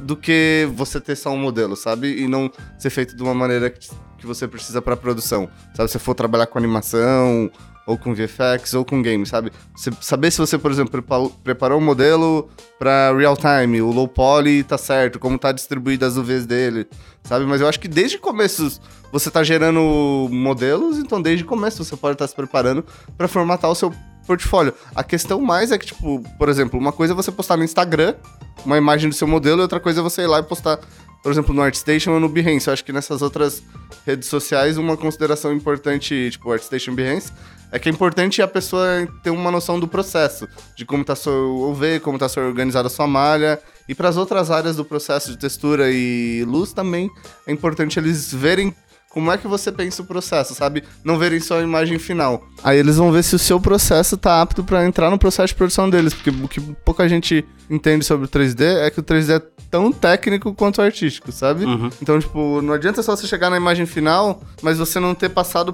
do 0.00 0.16
que 0.16 0.68
você 0.74 1.00
ter 1.00 1.16
só 1.16 1.30
um 1.30 1.38
modelo, 1.38 1.76
sabe? 1.76 2.22
E 2.22 2.28
não 2.28 2.50
ser 2.78 2.90
feito 2.90 3.16
de 3.16 3.22
uma 3.22 3.34
maneira 3.34 3.70
que, 3.70 3.88
você 4.24 4.48
precisa 4.48 4.80
para 4.80 4.96
produção. 4.96 5.50
Sabe, 5.74 5.90
se 5.90 5.98
for 5.98 6.14
trabalhar 6.14 6.46
com 6.46 6.56
animação, 6.56 7.50
ou 7.86 7.98
com 7.98 8.14
VFX, 8.14 8.74
ou 8.74 8.84
com 8.84 9.02
game, 9.02 9.26
sabe? 9.26 9.52
Você 9.76 9.90
saber 10.00 10.30
se 10.30 10.38
você, 10.38 10.56
por 10.56 10.70
exemplo, 10.70 11.04
preparou 11.42 11.78
um 11.78 11.84
modelo 11.84 12.48
para 12.78 13.14
real 13.16 13.36
time, 13.36 13.82
o 13.82 13.90
low 13.90 14.08
poly 14.08 14.62
tá 14.62 14.78
certo, 14.78 15.18
como 15.18 15.38
tá 15.38 15.52
distribuído 15.52 16.06
as 16.06 16.16
UVs 16.16 16.46
dele, 16.46 16.86
sabe? 17.22 17.44
Mas 17.44 17.60
eu 17.60 17.68
acho 17.68 17.78
que 17.78 17.88
desde 17.88 18.16
o 18.16 18.20
começo 18.20 18.80
você 19.12 19.30
tá 19.30 19.42
gerando 19.42 20.28
modelos, 20.30 20.98
então 20.98 21.20
desde 21.20 21.44
o 21.44 21.46
começo 21.46 21.84
você 21.84 21.96
pode 21.96 22.14
estar 22.14 22.24
tá 22.24 22.28
se 22.28 22.34
preparando 22.34 22.84
para 23.16 23.28
formatar 23.28 23.70
o 23.70 23.74
seu 23.74 23.92
portfólio. 24.24 24.74
A 24.94 25.04
questão 25.04 25.40
mais 25.40 25.70
é 25.72 25.78
que, 25.78 25.86
tipo, 25.86 26.22
por 26.38 26.48
exemplo, 26.48 26.78
uma 26.78 26.92
coisa 26.92 27.12
é 27.12 27.16
você 27.16 27.30
postar 27.30 27.56
no 27.56 27.64
Instagram 27.64 28.14
uma 28.64 28.78
imagem 28.78 29.08
do 29.08 29.14
seu 29.14 29.28
modelo 29.28 29.60
e 29.60 29.62
outra 29.62 29.80
coisa 29.80 30.00
é 30.00 30.02
você 30.02 30.22
ir 30.22 30.26
lá 30.26 30.38
e 30.38 30.42
postar, 30.42 30.78
por 31.22 31.30
exemplo, 31.30 31.54
no 31.54 31.62
ArtStation 31.62 32.12
ou 32.12 32.20
no 32.20 32.28
Behance. 32.28 32.66
Eu 32.66 32.72
acho 32.72 32.84
que 32.84 32.92
nessas 32.92 33.22
outras 33.22 33.62
redes 34.06 34.28
sociais, 34.28 34.76
uma 34.76 34.96
consideração 34.96 35.52
importante, 35.52 36.30
tipo, 36.30 36.50
ArtStation 36.50 36.94
Behance, 36.94 37.32
é 37.70 37.78
que 37.78 37.88
é 37.88 37.92
importante 37.92 38.40
a 38.40 38.46
pessoa 38.48 38.84
ter 39.22 39.30
uma 39.30 39.50
noção 39.50 39.80
do 39.80 39.88
processo, 39.88 40.46
de 40.76 40.84
como 40.84 41.02
está 41.02 41.16
seu 41.16 41.56
UV, 41.70 42.00
como 42.00 42.16
está 42.16 42.40
organizada 42.40 42.86
a 42.86 42.90
sua 42.90 43.06
malha. 43.06 43.60
E 43.88 43.94
para 43.94 44.08
as 44.08 44.16
outras 44.16 44.50
áreas 44.50 44.76
do 44.76 44.84
processo 44.84 45.30
de 45.30 45.36
textura 45.36 45.90
e 45.90 46.44
luz 46.46 46.72
também 46.72 47.10
é 47.46 47.52
importante 47.52 47.98
eles 47.98 48.32
verem 48.32 48.74
como 49.14 49.30
é 49.30 49.38
que 49.38 49.46
você 49.46 49.70
pensa 49.70 50.02
o 50.02 50.04
processo, 50.04 50.56
sabe? 50.56 50.82
Não 51.04 51.16
verem 51.16 51.38
só 51.38 51.60
a 51.60 51.62
imagem 51.62 52.00
final. 52.00 52.48
Aí 52.64 52.76
eles 52.76 52.96
vão 52.96 53.12
ver 53.12 53.22
se 53.22 53.36
o 53.36 53.38
seu 53.38 53.60
processo 53.60 54.16
tá 54.16 54.42
apto 54.42 54.64
para 54.64 54.84
entrar 54.84 55.08
no 55.08 55.16
processo 55.16 55.48
de 55.48 55.54
produção 55.54 55.88
deles, 55.88 56.12
porque 56.12 56.30
o 56.30 56.48
que 56.48 56.60
pouca 56.84 57.08
gente 57.08 57.44
entende 57.70 58.04
sobre 58.04 58.26
o 58.26 58.28
3D 58.28 58.62
é 58.62 58.90
que 58.90 58.98
o 58.98 59.04
3D 59.04 59.36
é 59.36 59.42
tão 59.70 59.92
técnico 59.92 60.52
quanto 60.52 60.82
artístico, 60.82 61.30
sabe? 61.30 61.64
Uhum. 61.64 61.90
Então, 62.02 62.18
tipo, 62.18 62.60
não 62.60 62.74
adianta 62.74 63.04
só 63.04 63.14
você 63.14 63.28
chegar 63.28 63.50
na 63.50 63.56
imagem 63.56 63.86
final, 63.86 64.42
mas 64.60 64.78
você 64.78 64.98
não 64.98 65.14
ter 65.14 65.28
passado, 65.28 65.72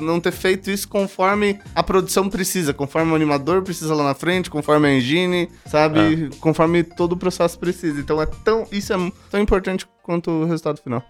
não 0.00 0.18
ter 0.18 0.32
feito 0.32 0.70
isso 0.70 0.88
conforme 0.88 1.60
a 1.74 1.82
produção 1.82 2.26
precisa, 2.30 2.72
conforme 2.72 3.12
o 3.12 3.14
animador 3.14 3.60
precisa 3.60 3.94
lá 3.94 4.02
na 4.02 4.14
frente, 4.14 4.48
conforme 4.48 4.88
a 4.88 4.94
engine, 4.96 5.50
sabe? 5.66 6.30
É. 6.32 6.36
Conforme 6.40 6.82
todo 6.82 7.12
o 7.12 7.16
processo 7.18 7.58
precisa. 7.58 8.00
Então 8.00 8.20
é 8.22 8.24
tão, 8.24 8.66
isso 8.72 8.94
é 8.94 9.12
tão 9.30 9.40
importante 9.40 9.86
quanto 10.02 10.30
o 10.30 10.46
resultado 10.46 10.80
final. 10.80 11.04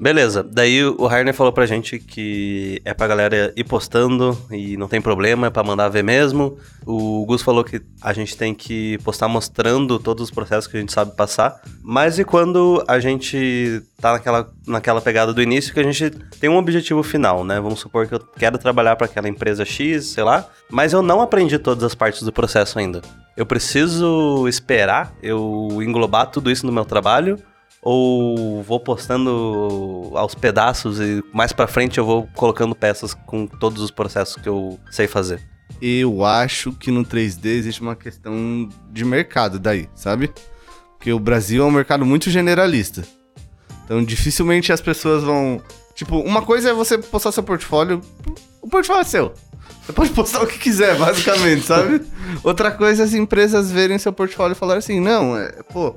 Beleza, 0.00 0.44
daí 0.44 0.84
o 0.84 1.06
Harner 1.08 1.34
falou 1.34 1.52
pra 1.52 1.66
gente 1.66 1.98
que 1.98 2.80
é 2.84 2.94
pra 2.94 3.08
galera 3.08 3.52
ir 3.56 3.64
postando 3.64 4.38
e 4.48 4.76
não 4.76 4.86
tem 4.86 5.00
problema, 5.00 5.48
é 5.48 5.50
pra 5.50 5.64
mandar 5.64 5.88
ver 5.88 6.04
mesmo. 6.04 6.56
O 6.86 7.26
Gus 7.26 7.42
falou 7.42 7.64
que 7.64 7.82
a 8.00 8.12
gente 8.12 8.36
tem 8.36 8.54
que 8.54 8.96
postar 8.98 9.26
mostrando 9.26 9.98
todos 9.98 10.22
os 10.22 10.30
processos 10.30 10.68
que 10.70 10.76
a 10.76 10.80
gente 10.80 10.92
sabe 10.92 11.16
passar. 11.16 11.60
Mas 11.82 12.16
e 12.16 12.24
quando 12.24 12.84
a 12.86 13.00
gente 13.00 13.82
tá 14.00 14.12
naquela, 14.12 14.48
naquela 14.64 15.00
pegada 15.00 15.34
do 15.34 15.42
início 15.42 15.74
que 15.74 15.80
a 15.80 15.84
gente 15.84 16.10
tem 16.38 16.48
um 16.48 16.56
objetivo 16.56 17.02
final, 17.02 17.42
né? 17.42 17.60
Vamos 17.60 17.80
supor 17.80 18.06
que 18.06 18.14
eu 18.14 18.20
quero 18.20 18.56
trabalhar 18.56 18.94
para 18.94 19.06
aquela 19.06 19.28
empresa 19.28 19.64
X, 19.64 20.06
sei 20.06 20.22
lá, 20.22 20.48
mas 20.70 20.92
eu 20.92 21.02
não 21.02 21.20
aprendi 21.20 21.58
todas 21.58 21.82
as 21.82 21.96
partes 21.96 22.22
do 22.22 22.32
processo 22.32 22.78
ainda. 22.78 23.02
Eu 23.36 23.44
preciso 23.44 24.46
esperar 24.46 25.12
eu 25.20 25.68
englobar 25.82 26.30
tudo 26.30 26.52
isso 26.52 26.64
no 26.64 26.72
meu 26.72 26.84
trabalho 26.84 27.36
ou 27.82 28.62
vou 28.62 28.80
postando 28.80 30.10
aos 30.14 30.34
pedaços 30.34 31.00
e 31.00 31.22
mais 31.32 31.52
para 31.52 31.66
frente 31.66 31.98
eu 31.98 32.04
vou 32.04 32.28
colocando 32.34 32.74
peças 32.74 33.14
com 33.14 33.46
todos 33.46 33.82
os 33.82 33.90
processos 33.90 34.36
que 34.36 34.48
eu 34.48 34.78
sei 34.90 35.06
fazer? 35.06 35.40
Eu 35.80 36.24
acho 36.24 36.72
que 36.72 36.90
no 36.90 37.04
3D 37.04 37.46
existe 37.46 37.80
uma 37.80 37.94
questão 37.94 38.68
de 38.90 39.04
mercado 39.04 39.58
daí, 39.58 39.88
sabe? 39.94 40.32
Porque 40.96 41.12
o 41.12 41.20
Brasil 41.20 41.62
é 41.62 41.66
um 41.66 41.70
mercado 41.70 42.04
muito 42.04 42.30
generalista. 42.30 43.04
Então 43.84 44.04
dificilmente 44.04 44.72
as 44.72 44.80
pessoas 44.80 45.22
vão. 45.22 45.62
Tipo, 45.94 46.18
uma 46.20 46.42
coisa 46.42 46.70
é 46.70 46.72
você 46.72 46.98
postar 46.98 47.32
seu 47.32 47.42
portfólio. 47.42 48.00
O 48.60 48.68
portfólio 48.68 49.00
é 49.00 49.04
seu. 49.04 49.34
Você 49.88 49.92
pode 49.92 50.10
postar 50.10 50.42
o 50.42 50.46
que 50.46 50.58
quiser, 50.58 50.96
basicamente, 50.98 51.64
sabe? 51.64 52.02
Outra 52.44 52.70
coisa 52.70 53.02
é 53.02 53.06
as 53.06 53.14
empresas 53.14 53.70
verem 53.70 53.98
seu 53.98 54.12
portfólio 54.12 54.52
e 54.52 54.54
falarem 54.54 54.80
assim, 54.80 55.00
não, 55.00 55.36
é, 55.36 55.50
pô, 55.72 55.96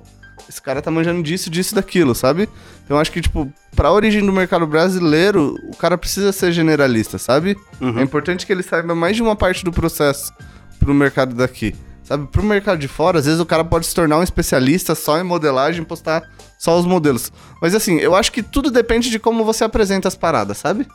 esse 0.51 0.62
cara 0.62 0.81
tá 0.81 0.92
manjando 0.92 1.24
disso, 1.24 1.50
disso, 1.50 1.74
daquilo, 1.74 2.13
sabe? 2.13 2.50
Então 2.83 3.00
acho 3.00 3.09
que, 3.09 3.21
tipo, 3.21 3.51
pra 3.74 3.89
origem 3.89 4.25
do 4.25 4.33
mercado 4.33 4.68
brasileiro, 4.68 5.56
o 5.69 5.77
cara 5.77 5.98
precisa 5.98 6.33
ser 6.33 6.51
generalista, 6.51 7.18
sabe? 7.18 7.57
Uhum. 7.80 7.98
É 7.98 8.03
importante 8.03 8.45
que 8.45 8.51
ele 8.51 8.62
saiba 8.62 8.94
mais 8.94 9.15
de 9.15 9.24
uma 9.24 9.36
parte 9.36 9.63
do 9.63 9.71
processo 9.71 10.33
pro 10.77 10.94
mercado 10.94 11.33
daqui. 11.33 11.74
Sabe, 12.03 12.27
pro 12.27 12.44
mercado 12.44 12.77
de 12.77 12.89
fora, 12.89 13.19
às 13.19 13.25
vezes 13.25 13.39
o 13.39 13.45
cara 13.45 13.63
pode 13.63 13.86
se 13.86 13.95
tornar 13.95 14.18
um 14.18 14.24
especialista 14.24 14.94
só 14.94 15.18
em 15.18 15.24
modelagem, 15.24 15.86
postar 15.86 16.30
só 16.59 16.77
os 16.77 16.86
modelos. 16.86 17.31
Mas 17.62 17.74
assim, 17.74 18.00
eu 18.00 18.13
acho 18.13 18.33
que 18.33 18.44
tudo 18.44 18.69
depende 18.69 19.09
de 19.09 19.19
como 19.19 19.45
você 19.45 19.63
apresenta 19.63 20.09
as 20.09 20.15
paradas, 20.15 20.57
sabe? 20.57 20.86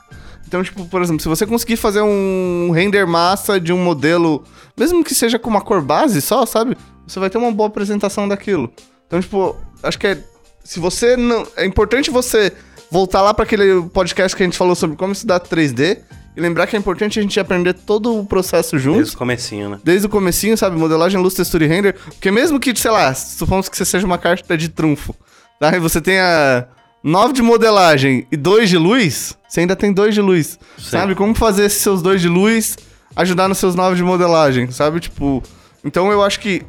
Então, 0.47 0.63
tipo, 0.63 0.85
por 0.85 1.01
exemplo, 1.01 1.23
se 1.23 1.29
você 1.29 1.47
conseguir 1.47 1.77
fazer 1.77 2.03
um 2.03 2.71
render 2.75 3.07
massa 3.07 3.59
de 3.59 3.73
um 3.73 3.83
modelo, 3.83 4.45
mesmo 4.77 5.03
que 5.03 5.15
seja 5.15 5.39
com 5.39 5.49
uma 5.49 5.63
cor 5.63 5.81
base 5.81 6.21
só, 6.21 6.45
sabe? 6.45 6.77
Você 7.07 7.19
vai 7.19 7.31
ter 7.31 7.39
uma 7.39 7.51
boa 7.51 7.69
apresentação 7.69 8.29
daquilo. 8.29 8.71
Então, 9.07 9.21
tipo, 9.21 9.57
acho 9.83 9.99
que 9.99 10.07
é. 10.07 10.19
Se 10.65 10.81
você 10.81 11.17
não. 11.17 11.47
É 11.57 11.65
importante 11.65 12.11
você 12.11 12.53
voltar 12.91 13.23
lá 13.23 13.33
para 13.33 13.45
aquele 13.45 13.83
podcast 13.93 14.37
que 14.37 14.43
a 14.43 14.47
gente 14.47 14.57
falou 14.57 14.75
sobre 14.75 14.97
como 14.97 15.13
estudar 15.13 15.41
3D 15.41 15.99
e 16.37 16.41
lembrar 16.41 16.67
que 16.67 16.77
é 16.77 16.79
importante 16.79 17.19
a 17.19 17.23
gente 17.23 17.39
aprender 17.41 17.73
todo 17.73 18.19
o 18.19 18.27
processo 18.27 18.79
junto. 18.79 18.99
Desde 18.99 19.15
o 19.15 19.19
comecinho, 19.19 19.71
né? 19.71 19.81
Desde 19.83 20.07
o 20.07 20.11
comecinho, 20.11 20.57
sabe? 20.57 20.77
Modelagem, 20.77 21.21
luz, 21.21 21.35
textura 21.35 21.65
e 21.65 21.69
render. 21.69 21.95
Porque 21.95 22.31
mesmo 22.31 22.61
que, 22.61 22.77
sei 22.77 22.91
lá, 22.91 23.15
supomos 23.15 23.69
que 23.69 23.77
você 23.77 23.85
seja 23.85 24.07
uma 24.07 24.19
carta 24.19 24.57
de 24.57 24.69
trunfo, 24.69 25.15
tá? 25.59 25.75
E 25.75 25.81
você 25.81 26.01
tenha 26.01 26.69
9 27.03 27.33
de 27.33 27.43
modelagem 27.43 28.27
e 28.31 28.37
2 28.37 28.69
de 28.69 28.77
luz, 28.77 29.37
você 29.49 29.61
ainda 29.61 29.75
tem 29.75 29.93
2 29.93 30.15
de 30.15 30.21
luz. 30.21 30.59
Sim. 30.77 30.85
Sabe? 30.91 31.15
Como 31.15 31.35
fazer 31.35 31.65
esses 31.65 31.81
seus 31.81 32.03
2 32.03 32.21
de 32.21 32.29
luz 32.29 32.77
ajudar 33.15 33.49
nos 33.49 33.57
seus 33.59 33.75
9 33.75 33.97
de 33.97 34.03
modelagem, 34.03 34.71
sabe? 34.71 35.01
Tipo... 35.01 35.43
Então 35.83 36.13
eu 36.13 36.23
acho 36.23 36.41
que 36.41 36.63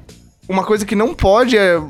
uma 0.48 0.64
coisa 0.64 0.86
que 0.86 0.96
não 0.96 1.14
pode 1.14 1.58
é 1.58 1.82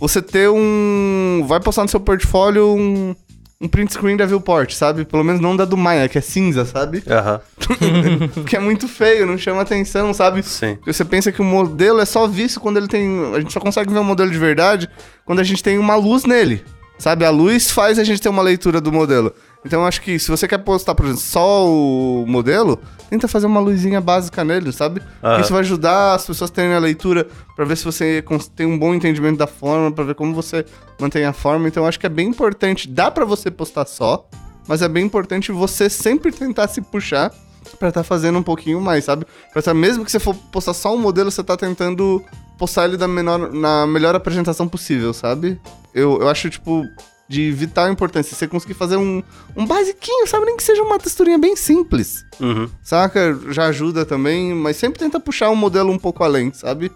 você 0.00 0.22
ter 0.22 0.48
um. 0.48 1.44
Vai 1.46 1.60
postar 1.60 1.82
no 1.82 1.88
seu 1.88 2.00
portfólio 2.00 2.74
um, 2.74 3.14
um 3.60 3.68
print 3.68 3.92
screen 3.92 4.16
da 4.16 4.24
viewport, 4.24 4.72
sabe? 4.72 5.04
Pelo 5.04 5.22
menos 5.22 5.40
não 5.40 5.54
da 5.54 5.66
do 5.66 5.76
Maia, 5.76 6.08
que 6.08 6.16
é 6.16 6.20
cinza, 6.22 6.64
sabe? 6.64 7.02
Aham. 7.06 7.40
Uhum. 7.70 8.44
que 8.48 8.56
é 8.56 8.58
muito 8.58 8.88
feio, 8.88 9.26
não 9.26 9.36
chama 9.36 9.60
atenção, 9.60 10.14
sabe? 10.14 10.42
Sim. 10.42 10.78
Você 10.86 11.04
pensa 11.04 11.30
que 11.30 11.42
o 11.42 11.44
modelo 11.44 12.00
é 12.00 12.06
só 12.06 12.26
visto 12.26 12.58
quando 12.58 12.78
ele 12.78 12.88
tem. 12.88 13.34
A 13.34 13.40
gente 13.40 13.52
só 13.52 13.60
consegue 13.60 13.92
ver 13.92 13.98
um 13.98 14.04
modelo 14.04 14.30
de 14.30 14.38
verdade 14.38 14.88
quando 15.26 15.40
a 15.40 15.44
gente 15.44 15.62
tem 15.62 15.78
uma 15.78 15.94
luz 15.94 16.24
nele. 16.24 16.64
Sabe? 16.98 17.24
A 17.24 17.30
luz 17.30 17.70
faz 17.70 17.98
a 17.98 18.04
gente 18.04 18.20
ter 18.20 18.28
uma 18.28 18.42
leitura 18.42 18.80
do 18.80 18.90
modelo. 18.92 19.32
Então 19.64 19.80
eu 19.80 19.86
acho 19.86 20.00
que 20.00 20.18
se 20.18 20.30
você 20.30 20.48
quer 20.48 20.58
postar, 20.58 20.94
por 20.94 21.04
exemplo, 21.04 21.20
só 21.20 21.66
o 21.66 22.24
modelo, 22.26 22.78
tenta 23.10 23.28
fazer 23.28 23.46
uma 23.46 23.60
luzinha 23.60 24.00
básica 24.00 24.42
nele, 24.42 24.72
sabe? 24.72 25.02
Uhum. 25.22 25.40
Isso 25.40 25.52
vai 25.52 25.60
ajudar 25.60 26.14
as 26.14 26.26
pessoas 26.26 26.50
a 26.50 26.54
terem 26.54 26.74
a 26.74 26.78
leitura 26.78 27.26
para 27.54 27.64
ver 27.64 27.76
se 27.76 27.84
você 27.84 28.24
tem 28.56 28.66
um 28.66 28.78
bom 28.78 28.94
entendimento 28.94 29.36
da 29.36 29.46
forma, 29.46 29.92
para 29.92 30.04
ver 30.04 30.14
como 30.14 30.34
você 30.34 30.64
mantém 30.98 31.24
a 31.24 31.32
forma. 31.32 31.68
Então 31.68 31.82
eu 31.82 31.88
acho 31.88 32.00
que 32.00 32.06
é 32.06 32.10
bem 32.10 32.28
importante. 32.28 32.88
Dá 32.88 33.10
para 33.10 33.24
você 33.24 33.50
postar 33.50 33.86
só, 33.86 34.26
mas 34.66 34.80
é 34.80 34.88
bem 34.88 35.04
importante 35.04 35.52
você 35.52 35.90
sempre 35.90 36.32
tentar 36.32 36.68
se 36.68 36.80
puxar 36.80 37.30
para 37.78 37.88
estar 37.88 38.00
tá 38.00 38.04
fazendo 38.04 38.38
um 38.38 38.42
pouquinho 38.42 38.80
mais, 38.80 39.04
sabe? 39.04 39.26
Pra 39.52 39.60
tá, 39.60 39.74
mesmo 39.74 40.04
que 40.04 40.10
você 40.10 40.18
for 40.18 40.34
postar 40.34 40.74
só 40.74 40.94
um 40.94 40.98
modelo, 40.98 41.30
você 41.30 41.42
tá 41.42 41.56
tentando 41.56 42.24
postar 42.58 42.86
ele 42.86 42.96
da 42.96 43.08
menor, 43.08 43.52
na 43.52 43.86
melhor 43.86 44.14
apresentação 44.14 44.66
possível, 44.66 45.12
sabe? 45.12 45.60
Eu, 45.94 46.20
eu 46.20 46.28
acho, 46.28 46.48
tipo, 46.48 46.84
de 47.30 47.52
vital 47.52 47.88
importância. 47.88 48.34
Você 48.34 48.48
conseguir 48.48 48.74
fazer 48.74 48.96
um, 48.96 49.22
um 49.54 49.64
basiquinho, 49.64 50.26
sabe? 50.26 50.46
Nem 50.46 50.56
que 50.56 50.64
seja 50.64 50.82
uma 50.82 50.98
texturinha 50.98 51.38
bem 51.38 51.54
simples. 51.54 52.26
Uhum. 52.40 52.68
Saca? 52.82 53.38
Já 53.50 53.66
ajuda 53.66 54.04
também, 54.04 54.52
mas 54.52 54.76
sempre 54.76 54.98
tenta 54.98 55.20
puxar 55.20 55.48
um 55.48 55.54
modelo 55.54 55.92
um 55.92 55.98
pouco 55.98 56.24
além, 56.24 56.52
sabe? 56.52 56.90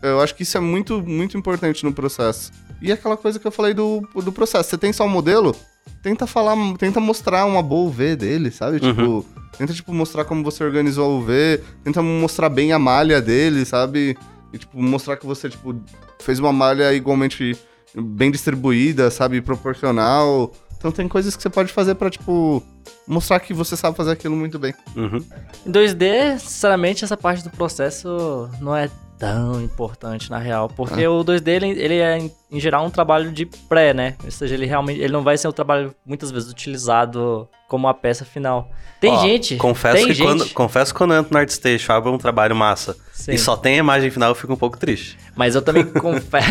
Eu 0.00 0.22
acho 0.22 0.34
que 0.34 0.42
isso 0.42 0.56
é 0.56 0.60
muito, 0.60 1.02
muito 1.02 1.36
importante 1.36 1.84
no 1.84 1.92
processo. 1.92 2.50
E 2.80 2.90
aquela 2.90 3.14
coisa 3.14 3.38
que 3.38 3.46
eu 3.46 3.52
falei 3.52 3.74
do, 3.74 4.00
do 4.14 4.32
processo. 4.32 4.70
Você 4.70 4.78
tem 4.78 4.90
só 4.90 5.04
um 5.04 5.08
modelo, 5.10 5.54
tenta 6.02 6.26
falar, 6.26 6.56
tenta 6.78 6.98
mostrar 6.98 7.44
uma 7.44 7.62
boa 7.62 7.86
UV 7.86 8.16
dele, 8.16 8.50
sabe? 8.50 8.78
Uhum. 8.82 8.94
Tipo, 8.94 9.26
tenta, 9.58 9.74
tipo, 9.74 9.92
mostrar 9.92 10.24
como 10.24 10.42
você 10.42 10.64
organizou 10.64 11.04
a 11.04 11.18
UV, 11.18 11.60
tenta 11.82 12.00
mostrar 12.00 12.48
bem 12.48 12.72
a 12.72 12.78
malha 12.78 13.20
dele, 13.20 13.66
sabe? 13.66 14.16
E, 14.50 14.56
tipo, 14.56 14.82
mostrar 14.82 15.18
que 15.18 15.26
você, 15.26 15.50
tipo, 15.50 15.78
fez 16.20 16.38
uma 16.38 16.54
malha 16.54 16.94
igualmente 16.94 17.54
bem 17.94 18.30
distribuída, 18.30 19.10
sabe? 19.10 19.40
Proporcional. 19.40 20.52
Então 20.76 20.92
tem 20.92 21.08
coisas 21.08 21.34
que 21.34 21.42
você 21.42 21.48
pode 21.48 21.72
fazer 21.72 21.94
pra, 21.94 22.10
tipo, 22.10 22.62
mostrar 23.06 23.40
que 23.40 23.54
você 23.54 23.76
sabe 23.76 23.96
fazer 23.96 24.12
aquilo 24.12 24.36
muito 24.36 24.58
bem. 24.58 24.74
Uhum. 24.94 25.24
Em 25.66 25.72
2D, 25.72 26.38
sinceramente, 26.38 27.04
essa 27.04 27.16
parte 27.16 27.42
do 27.42 27.50
processo 27.50 28.50
não 28.60 28.76
é 28.76 28.90
tão 29.18 29.62
importante 29.62 30.30
na 30.30 30.38
real, 30.38 30.68
porque 30.68 31.06
o 31.06 31.24
2D 31.24 31.48
ele, 31.48 31.68
ele 31.70 31.98
é 31.98 32.18
em, 32.54 32.60
geral 32.60 32.84
um 32.84 32.90
trabalho 32.90 33.30
de 33.32 33.46
pré, 33.46 33.92
né? 33.92 34.14
Ou 34.24 34.30
seja, 34.30 34.54
ele 34.54 34.66
realmente 34.66 35.00
ele 35.00 35.12
não 35.12 35.22
vai 35.22 35.36
ser 35.36 35.48
um 35.48 35.52
trabalho 35.52 35.94
muitas 36.06 36.30
vezes 36.30 36.50
utilizado 36.50 37.48
como 37.68 37.88
a 37.88 37.94
peça 37.94 38.24
final. 38.24 38.70
Tem 39.00 39.10
Ó, 39.12 39.20
gente, 39.22 39.56
Confesso 39.56 39.96
tem 39.96 40.06
que 40.06 40.14
gente, 40.14 40.26
quando, 40.26 40.48
confesso 40.50 40.94
quando 40.94 41.12
eu 41.14 41.20
entro 41.20 41.32
no 41.32 41.38
ArtStation, 41.38 41.92
abro 41.92 42.12
um 42.12 42.18
trabalho 42.18 42.54
massa 42.54 42.96
Sim. 43.12 43.32
e 43.32 43.38
só 43.38 43.56
tem 43.56 43.74
a 43.74 43.78
imagem 43.78 44.10
final, 44.10 44.30
eu 44.30 44.34
fico 44.34 44.52
um 44.52 44.56
pouco 44.56 44.78
triste. 44.78 45.18
Mas 45.34 45.54
eu 45.54 45.60
também 45.62 45.84
confesso. 45.92 46.48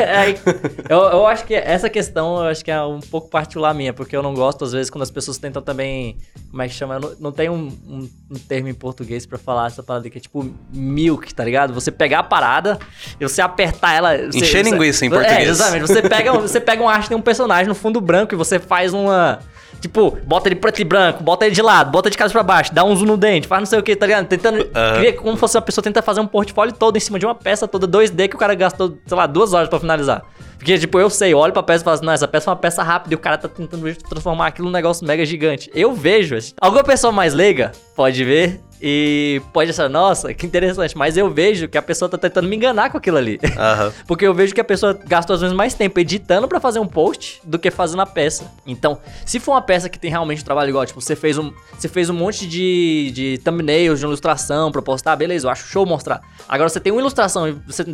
eu, 0.90 0.98
eu 1.00 1.26
acho 1.28 1.46
que 1.46 1.54
essa 1.56 1.90
questão 1.90 2.38
eu 2.44 2.48
acho 2.50 2.64
que 2.64 2.70
é 2.72 2.82
um 2.84 3.00
pouco 3.00 3.30
particular 3.30 3.74
minha, 3.74 3.94
porque 3.94 4.16
eu 4.16 4.22
não 4.22 4.34
gosto, 4.34 4.64
às 4.66 4.72
vezes, 4.72 4.90
quando 4.90 5.02
as 5.04 5.12
pessoas 5.12 5.38
tentam 5.38 5.62
também. 5.62 6.18
Como 6.50 6.62
é 6.62 6.68
que 6.68 6.74
chama? 6.74 7.00
Não, 7.00 7.16
não 7.20 7.32
tem 7.32 7.50
um, 7.50 7.68
um- 7.88 8.10
um 8.32 8.36
termo 8.36 8.68
em 8.68 8.74
português 8.74 9.26
pra 9.26 9.38
falar 9.40 9.68
essa 9.68 9.82
parada 9.82 10.10
que 10.10 10.18
é 10.18 10.22
tipo 10.22 10.52
milk, 10.72 11.34
tá 11.34 11.44
ligado? 11.44 11.74
Você 11.74 11.92
pegar 11.92 12.20
a 12.20 12.24
parada 12.24 12.78
e 13.20 13.24
você 13.28 13.42
apertar 13.42 13.94
ela. 13.94 14.18
Você, 14.18 14.40
Encher 14.40 14.64
você- 14.64 14.72
linguiça 14.72 15.06
em 15.06 15.08
É, 15.08 15.12
português. 15.12 15.50
exatamente. 15.50 15.82
Você 15.88 15.93
pega, 16.02 16.34
um- 16.34 16.42
você 16.42 16.60
pega 16.60 16.82
um 16.82 16.90
arte, 16.90 17.08
tem 17.10 17.18
um 17.18 17.22
personagem 17.22 17.68
no 17.68 17.76
fundo 17.76 18.00
branco 18.02 18.34
e 18.34 18.38
você 18.38 18.60
faz 18.60 18.94
uma. 18.94 19.40
Tipo, 19.82 20.18
bota 20.26 20.48
ele 20.48 20.56
preto 20.56 20.80
e 20.80 20.84
branco, 20.86 21.22
bota 21.22 21.46
ele 21.46 21.54
de 21.54 21.62
lado, 21.62 21.92
bota 21.92 22.10
de 22.10 22.18
cabeça 22.18 22.32
pra 22.32 22.42
baixo, 22.42 22.74
dá 22.74 22.86
um 22.86 22.96
zoom 22.96 23.06
no 23.06 23.18
dente, 23.18 23.50
faz 23.50 23.60
não 23.60 23.66
sei 23.66 23.80
o 23.80 23.84
que, 23.84 23.94
tá 23.98 24.06
ligado? 24.06 24.26
Tentando. 24.28 24.66
Aham. 24.74 24.96
Cria 24.98 25.12
como 25.14 25.36
fosse 25.36 25.58
uma 25.58 25.62
pessoa 25.62 25.84
tenta 25.84 26.02
fazer 26.02 26.22
um 26.22 26.28
portfólio 26.28 26.74
todo 26.74 26.96
em 26.96 27.02
cima 27.02 27.20
de 27.20 27.26
uma 27.26 27.36
peça 27.36 27.68
toda 27.68 27.86
2D 27.86 28.30
que 28.30 28.36
o 28.36 28.40
cara 28.40 28.56
gastou, 28.56 28.98
sei 29.06 29.18
lá, 29.18 29.28
duas 29.28 29.52
horas 29.54 29.68
pra 29.68 29.80
finalizar. 29.82 30.24
Porque, 30.58 30.78
tipo, 30.80 30.98
eu 30.98 31.10
sei, 31.10 31.34
eu 31.34 31.38
olho 31.38 31.52
pra 31.52 31.62
peça 31.62 31.82
e 31.82 31.84
falo 31.84 31.96
assim, 31.96 32.06
não, 32.06 32.14
essa 32.14 32.26
peça 32.30 32.50
é 32.50 32.52
uma 32.52 32.56
peça 32.56 32.82
rápida 32.82 33.14
e 33.14 33.16
o 33.16 33.20
cara 33.20 33.38
tá 33.38 33.50
tentando 33.50 33.94
transformar 34.08 34.48
aquilo 34.48 34.68
num 34.68 34.72
negócio 34.72 35.06
mega 35.06 35.26
gigante. 35.26 35.70
Eu 35.76 35.92
vejo, 35.94 36.36
assim, 36.38 36.54
alguma 36.62 36.84
pessoa 36.86 37.12
mais 37.12 37.34
leiga 37.34 37.74
pode 37.94 38.24
ver 38.24 38.62
e 38.86 39.42
pode 39.54 39.70
achar, 39.70 39.90
nossa, 39.90 40.34
que 40.34 40.46
interessante, 40.46 40.98
mas 40.98 41.16
eu 41.16 41.30
vejo 41.30 41.70
que 41.70 41.78
a 41.78 41.82
pessoa 41.82 42.10
tá 42.10 42.18
tentando 42.18 42.50
me 42.50 42.58
enganar 42.58 42.90
com 42.92 42.98
aquilo 42.98 43.16
ali. 43.16 43.40
Aham. 43.58 43.94
Porque 44.06 44.28
eu 44.28 44.34
vejo 44.34 44.54
que 44.54 44.60
a 44.60 44.64
pessoa 44.64 45.00
gastou 45.08 45.36
às 45.36 45.40
vezes 45.40 45.56
mais 45.56 45.74
tempo 45.74 45.98
editando 46.02 46.50
pra 46.50 46.60
fazer 46.60 46.80
um 46.80 46.86
post 46.86 47.40
do 47.46 47.58
que 47.58 47.72
fazendo 47.72 48.02
a 48.02 48.06
peça. 48.06 48.52
Então, 48.68 48.98
se 49.26 49.40
for 49.40 49.54
uma 49.54 49.62
peça 49.62 49.88
que 49.88 49.98
tem 49.98 50.12
realmente 50.12 50.42
um 50.42 50.44
trabalho 50.44 50.68
igual, 50.68 50.86
tipo, 50.86 51.00
você 51.00 51.16
fez 51.16 51.38
um, 51.38 51.54
você 51.80 51.88
fez 51.88 52.10
um 52.10 52.14
monte 52.14 52.46
de, 52.46 53.10
de 53.14 53.38
thumbnails, 53.38 54.00
de 54.00 54.06
ilustração 54.06 54.70
pra 54.70 54.82
postar, 54.82 55.16
beleza, 55.16 55.48
eu 55.48 55.52
acho 55.52 55.66
show 55.66 55.86
mostrar. 55.86 56.20
Agora 56.50 56.68
você 56.68 56.82
tem 56.82 56.92
uma 56.92 57.00
ilustração 57.00 57.48
e 57.48 57.54
você, 57.66 57.86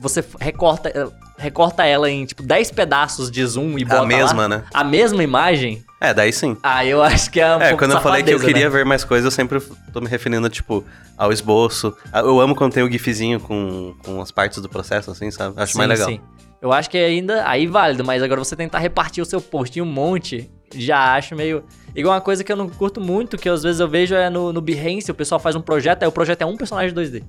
você 0.00 0.24
recorta, 0.40 1.12
recorta 1.36 1.84
ela 1.84 2.08
em, 2.08 2.24
tipo, 2.24 2.42
10 2.42 2.70
pedaços 2.70 3.30
de 3.30 3.44
zoom 3.44 3.78
e 3.78 3.84
bota 3.84 4.00
A 4.00 4.06
mesma, 4.06 4.42
lá, 4.42 4.48
né? 4.48 4.64
A 4.72 4.82
mesma 4.82 5.22
imagem. 5.22 5.84
É, 6.00 6.14
daí 6.14 6.32
sim. 6.32 6.56
Ah, 6.62 6.84
eu 6.84 7.02
acho 7.02 7.30
que 7.30 7.40
é 7.40 7.56
um 7.56 7.60
É, 7.60 7.76
quando 7.76 7.92
eu 7.92 8.00
falei 8.00 8.22
que 8.22 8.32
eu 8.32 8.38
queria 8.38 8.64
né? 8.64 8.68
ver 8.70 8.84
mais 8.84 9.02
coisas, 9.04 9.24
eu 9.24 9.30
sempre 9.30 9.60
tô 9.92 10.00
me 10.00 10.06
referindo, 10.08 10.48
tipo, 10.48 10.84
ao 11.16 11.32
esboço. 11.32 11.96
Ah, 12.12 12.20
Eu 12.20 12.40
amo 12.40 12.54
quando 12.54 12.72
tem 12.72 12.82
o 12.84 12.90
gifzinho 12.90 13.40
com, 13.40 13.94
com 14.04 14.20
as 14.20 14.30
partes 14.30 14.60
do 14.62 14.68
processo, 14.68 15.10
assim, 15.10 15.30
sabe? 15.30 15.60
Acho 15.60 15.76
mais 15.76 15.88
Sim, 15.90 15.94
legal. 15.94 16.08
sim. 16.08 16.20
Eu 16.60 16.72
acho 16.72 16.88
que 16.90 16.98
ainda 16.98 17.48
aí 17.48 17.66
válido, 17.66 18.04
mas 18.04 18.22
agora 18.22 18.38
você 18.42 18.54
tentar 18.56 18.78
repartir 18.78 19.22
o 19.22 19.26
seu 19.26 19.40
post 19.40 19.76
em 19.78 19.82
um 19.82 19.86
monte, 19.86 20.50
já 20.74 21.14
acho 21.14 21.34
meio. 21.36 21.64
Igual 21.94 22.14
uma 22.14 22.20
coisa 22.20 22.42
que 22.44 22.50
eu 22.50 22.56
não 22.56 22.68
curto 22.68 23.00
muito, 23.00 23.36
que 23.36 23.48
às 23.48 23.62
vezes 23.62 23.80
eu 23.80 23.88
vejo 23.88 24.14
é 24.14 24.28
no, 24.28 24.52
no 24.52 24.60
Behance, 24.60 25.10
o 25.10 25.14
pessoal 25.14 25.38
faz 25.40 25.54
um 25.56 25.60
projeto, 25.60 26.02
aí 26.02 26.08
o 26.08 26.12
projeto 26.12 26.42
é 26.42 26.46
um 26.46 26.56
personagem 26.56 26.94
2D. 26.94 27.22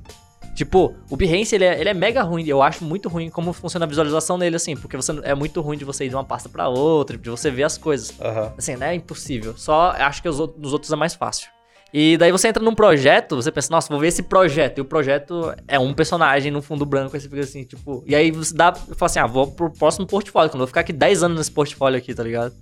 Tipo, 0.56 0.94
o 1.10 1.16
Behance, 1.16 1.56
ele 1.56 1.66
é, 1.66 1.80
ele 1.80 1.90
é 1.90 1.94
mega 1.94 2.22
ruim, 2.22 2.46
eu 2.46 2.62
acho 2.62 2.84
muito 2.84 3.08
ruim 3.08 3.30
como 3.30 3.54
funciona 3.54 3.86
a 3.86 3.88
visualização 3.88 4.38
dele, 4.38 4.56
assim, 4.56 4.76
porque 4.76 4.98
você 4.98 5.18
é 5.24 5.34
muito 5.34 5.62
ruim 5.62 5.78
de 5.78 5.86
você 5.86 6.06
ir 6.06 6.10
de 6.10 6.16
uma 6.16 6.24
pasta 6.24 6.50
pra 6.50 6.68
outra, 6.68 7.18
de 7.18 7.30
você 7.30 7.50
ver 7.50 7.64
as 7.64 7.78
coisas. 7.78 8.14
Aham. 8.20 8.54
Assim, 8.58 8.76
né? 8.76 8.92
É 8.92 8.96
impossível. 8.96 9.54
Só 9.58 9.92
acho 9.92 10.22
que 10.22 10.28
os 10.28 10.40
outros, 10.40 10.62
nos 10.62 10.74
outros 10.74 10.92
é 10.92 10.96
mais 10.96 11.16
fácil. 11.16 11.50
E 11.92 12.18
daí 12.18 12.32
você 12.32 12.48
entra 12.48 12.64
num 12.64 12.76
projeto, 12.76 13.36
você 13.36 13.52
pensa, 13.52 13.70
nossa, 13.72 13.90
vou 13.90 14.00
ver 14.00 14.10
esse 14.10 14.22
projeto. 14.22 14.78
E 14.78 14.82
o 14.82 14.86
projeto 14.86 15.54
é 15.68 15.80
um 15.80 15.94
personagem 15.94 16.52
no 16.52 16.62
fundo 16.62 16.86
branco, 16.86 17.16
aí 17.16 17.22
você 17.22 17.28
fica 17.28 17.42
assim, 17.42 17.64
tipo. 17.64 18.04
E 18.06 18.16
aí 18.16 18.30
você 18.30 18.54
dá. 18.54 18.74
Fala 18.74 18.96
assim, 19.02 19.20
ah, 19.20 19.26
vou 19.26 19.48
pro 19.48 19.72
próximo 19.72 20.06
portfólio. 20.06 20.50
Quando 20.50 20.62
eu 20.62 20.66
vou 20.66 20.68
ficar 20.68 20.82
aqui 20.82 20.94
10 20.94 21.24
anos 21.24 21.38
nesse 21.38 21.52
portfólio 21.52 21.98
aqui, 21.98 22.14
tá 22.14 22.22
ligado? 22.22 22.54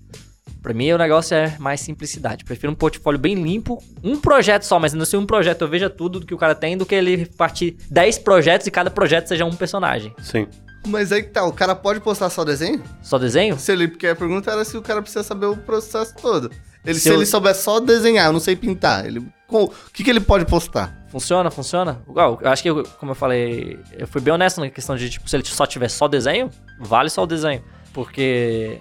Pra 0.62 0.74
mim 0.74 0.92
o 0.92 0.98
negócio 0.98 1.36
é 1.36 1.56
mais 1.60 1.80
simplicidade. 1.82 2.44
Prefiro 2.44 2.72
um 2.72 2.76
portfólio 2.76 3.20
bem 3.20 3.36
limpo, 3.36 3.82
um 4.04 4.20
projeto 4.20 4.64
só, 4.64 4.80
mas 4.80 4.94
ainda 4.94 5.06
se 5.06 5.16
um 5.18 5.26
projeto 5.26 5.62
eu 5.62 5.68
veja 5.68 5.90
tudo 5.90 6.20
do 6.20 6.26
que 6.26 6.34
o 6.34 6.38
cara 6.38 6.54
tem, 6.56 6.78
do 6.78 6.86
que 6.86 6.96
ele 6.96 7.26
partir 7.38 7.78
10 7.90 8.20
projetos 8.20 8.68
e 8.68 8.72
cada 8.72 8.90
projeto 8.90 9.28
seja 9.28 9.46
um 9.46 9.56
personagem. 9.56 10.14
Sim. 10.22 10.48
Mas 10.88 11.12
aí 11.12 11.24
que 11.24 11.30
tá, 11.30 11.44
o 11.46 11.52
cara 11.52 11.76
pode 11.76 12.00
postar 12.00 12.30
só 12.30 12.46
desenho? 12.46 12.82
Só 13.02 13.18
desenho? 13.18 13.58
Se 13.60 13.72
ele, 13.72 13.88
porque 13.88 14.08
a 14.08 14.16
pergunta 14.16 14.50
era 14.52 14.64
se 14.64 14.78
o 14.78 14.82
cara 14.82 15.02
precisa 15.02 15.24
saber 15.24 15.48
o 15.48 15.58
processo 15.58 16.16
todo. 16.22 16.50
Ele, 16.86 16.96
Se 16.96 17.02
se 17.02 17.10
eu- 17.10 17.16
ele 17.16 17.26
souber 17.26 17.54
só 17.54 17.80
desenhar, 17.82 18.28
eu 18.28 18.34
não 18.34 18.40
sei 18.40 18.56
pintar, 18.56 19.06
ele, 19.06 19.22
co- 19.48 19.66
o 19.66 19.92
que, 19.92 20.04
que 20.06 20.10
ele 20.10 20.22
pode 20.22 20.46
postar? 20.46 21.06
Funciona, 21.10 21.52
funciona. 21.52 22.02
Igual, 22.08 22.40
eu 22.42 22.50
acho 22.50 22.64
que, 22.64 22.70
eu- 22.70 22.84
como 22.98 23.12
eu 23.12 23.16
falei, 23.16 23.78
eu 23.98 24.08
fui 24.08 24.22
bem 24.22 24.34
honesto 24.34 24.62
na 24.62 24.70
questão 24.70 24.96
de, 24.96 25.10
tipo, 25.10 25.30
se 25.30 25.36
ele 25.36 25.44
só 25.46 25.66
tiver 25.66 25.90
só 25.90 26.08
desenho, 26.08 26.50
vale 26.80 27.10
só 27.10 27.24
o 27.24 27.28
desenho. 27.28 27.62
Porque 27.92 28.80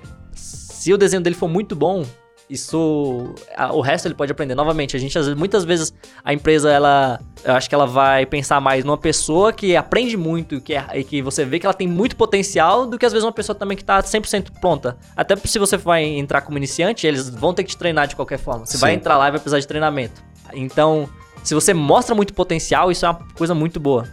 se 0.86 0.92
o 0.92 0.96
desenho 0.96 1.20
dele 1.20 1.34
for 1.34 1.48
muito 1.48 1.74
bom, 1.74 2.04
isso. 2.48 3.34
o 3.72 3.80
resto 3.80 4.06
ele 4.06 4.14
pode 4.14 4.30
aprender. 4.30 4.54
Novamente, 4.54 4.94
a 4.94 5.00
gente, 5.00 5.18
às 5.18 5.26
vezes- 5.26 5.36
muitas 5.36 5.64
vezes, 5.64 5.92
a 6.24 6.32
empresa, 6.32 6.70
ela. 6.70 7.18
Eu 7.44 7.54
acho 7.54 7.68
que 7.68 7.74
ela 7.74 7.88
vai 7.88 8.24
pensar 8.24 8.60
mais 8.60 8.84
numa 8.84 8.96
pessoa 8.96 9.52
que 9.52 9.74
aprende 9.74 10.16
muito 10.16 10.60
que 10.60 10.74
é- 10.74 10.86
e 10.94 11.02
que 11.02 11.20
você 11.20 11.44
vê 11.44 11.58
que 11.58 11.66
ela 11.66 11.74
tem 11.74 11.88
muito 11.88 12.14
potencial 12.14 12.86
do 12.86 12.96
que 12.96 13.04
às 13.04 13.12
vezes 13.12 13.24
uma 13.26 13.32
pessoa 13.32 13.56
também 13.58 13.76
que 13.76 13.82
tá 13.82 14.00
100% 14.00 14.52
pronta. 14.60 14.96
Até 15.16 15.34
se 15.34 15.58
você 15.58 15.76
vai 15.76 16.04
entrar 16.04 16.40
como 16.42 16.56
iniciante, 16.56 17.04
eles 17.04 17.28
vão 17.28 17.52
ter 17.52 17.64
que 17.64 17.70
te 17.70 17.76
treinar 17.76 18.06
de 18.06 18.14
qualquer 18.14 18.38
forma. 18.38 18.64
Você 18.64 18.78
vai 18.78 18.92
Sim. 18.92 18.98
entrar 18.98 19.18
lá 19.18 19.26
e 19.26 19.30
vai 19.32 19.40
precisar 19.40 19.58
de 19.58 19.66
treinamento. 19.66 20.22
Então, 20.54 21.08
se 21.42 21.52
você 21.52 21.74
mostra 21.74 22.14
muito 22.14 22.32
potencial, 22.32 22.92
isso 22.92 23.04
é 23.04 23.10
uma 23.10 23.18
coisa 23.36 23.56
muito 23.56 23.80
boa. 23.80 24.06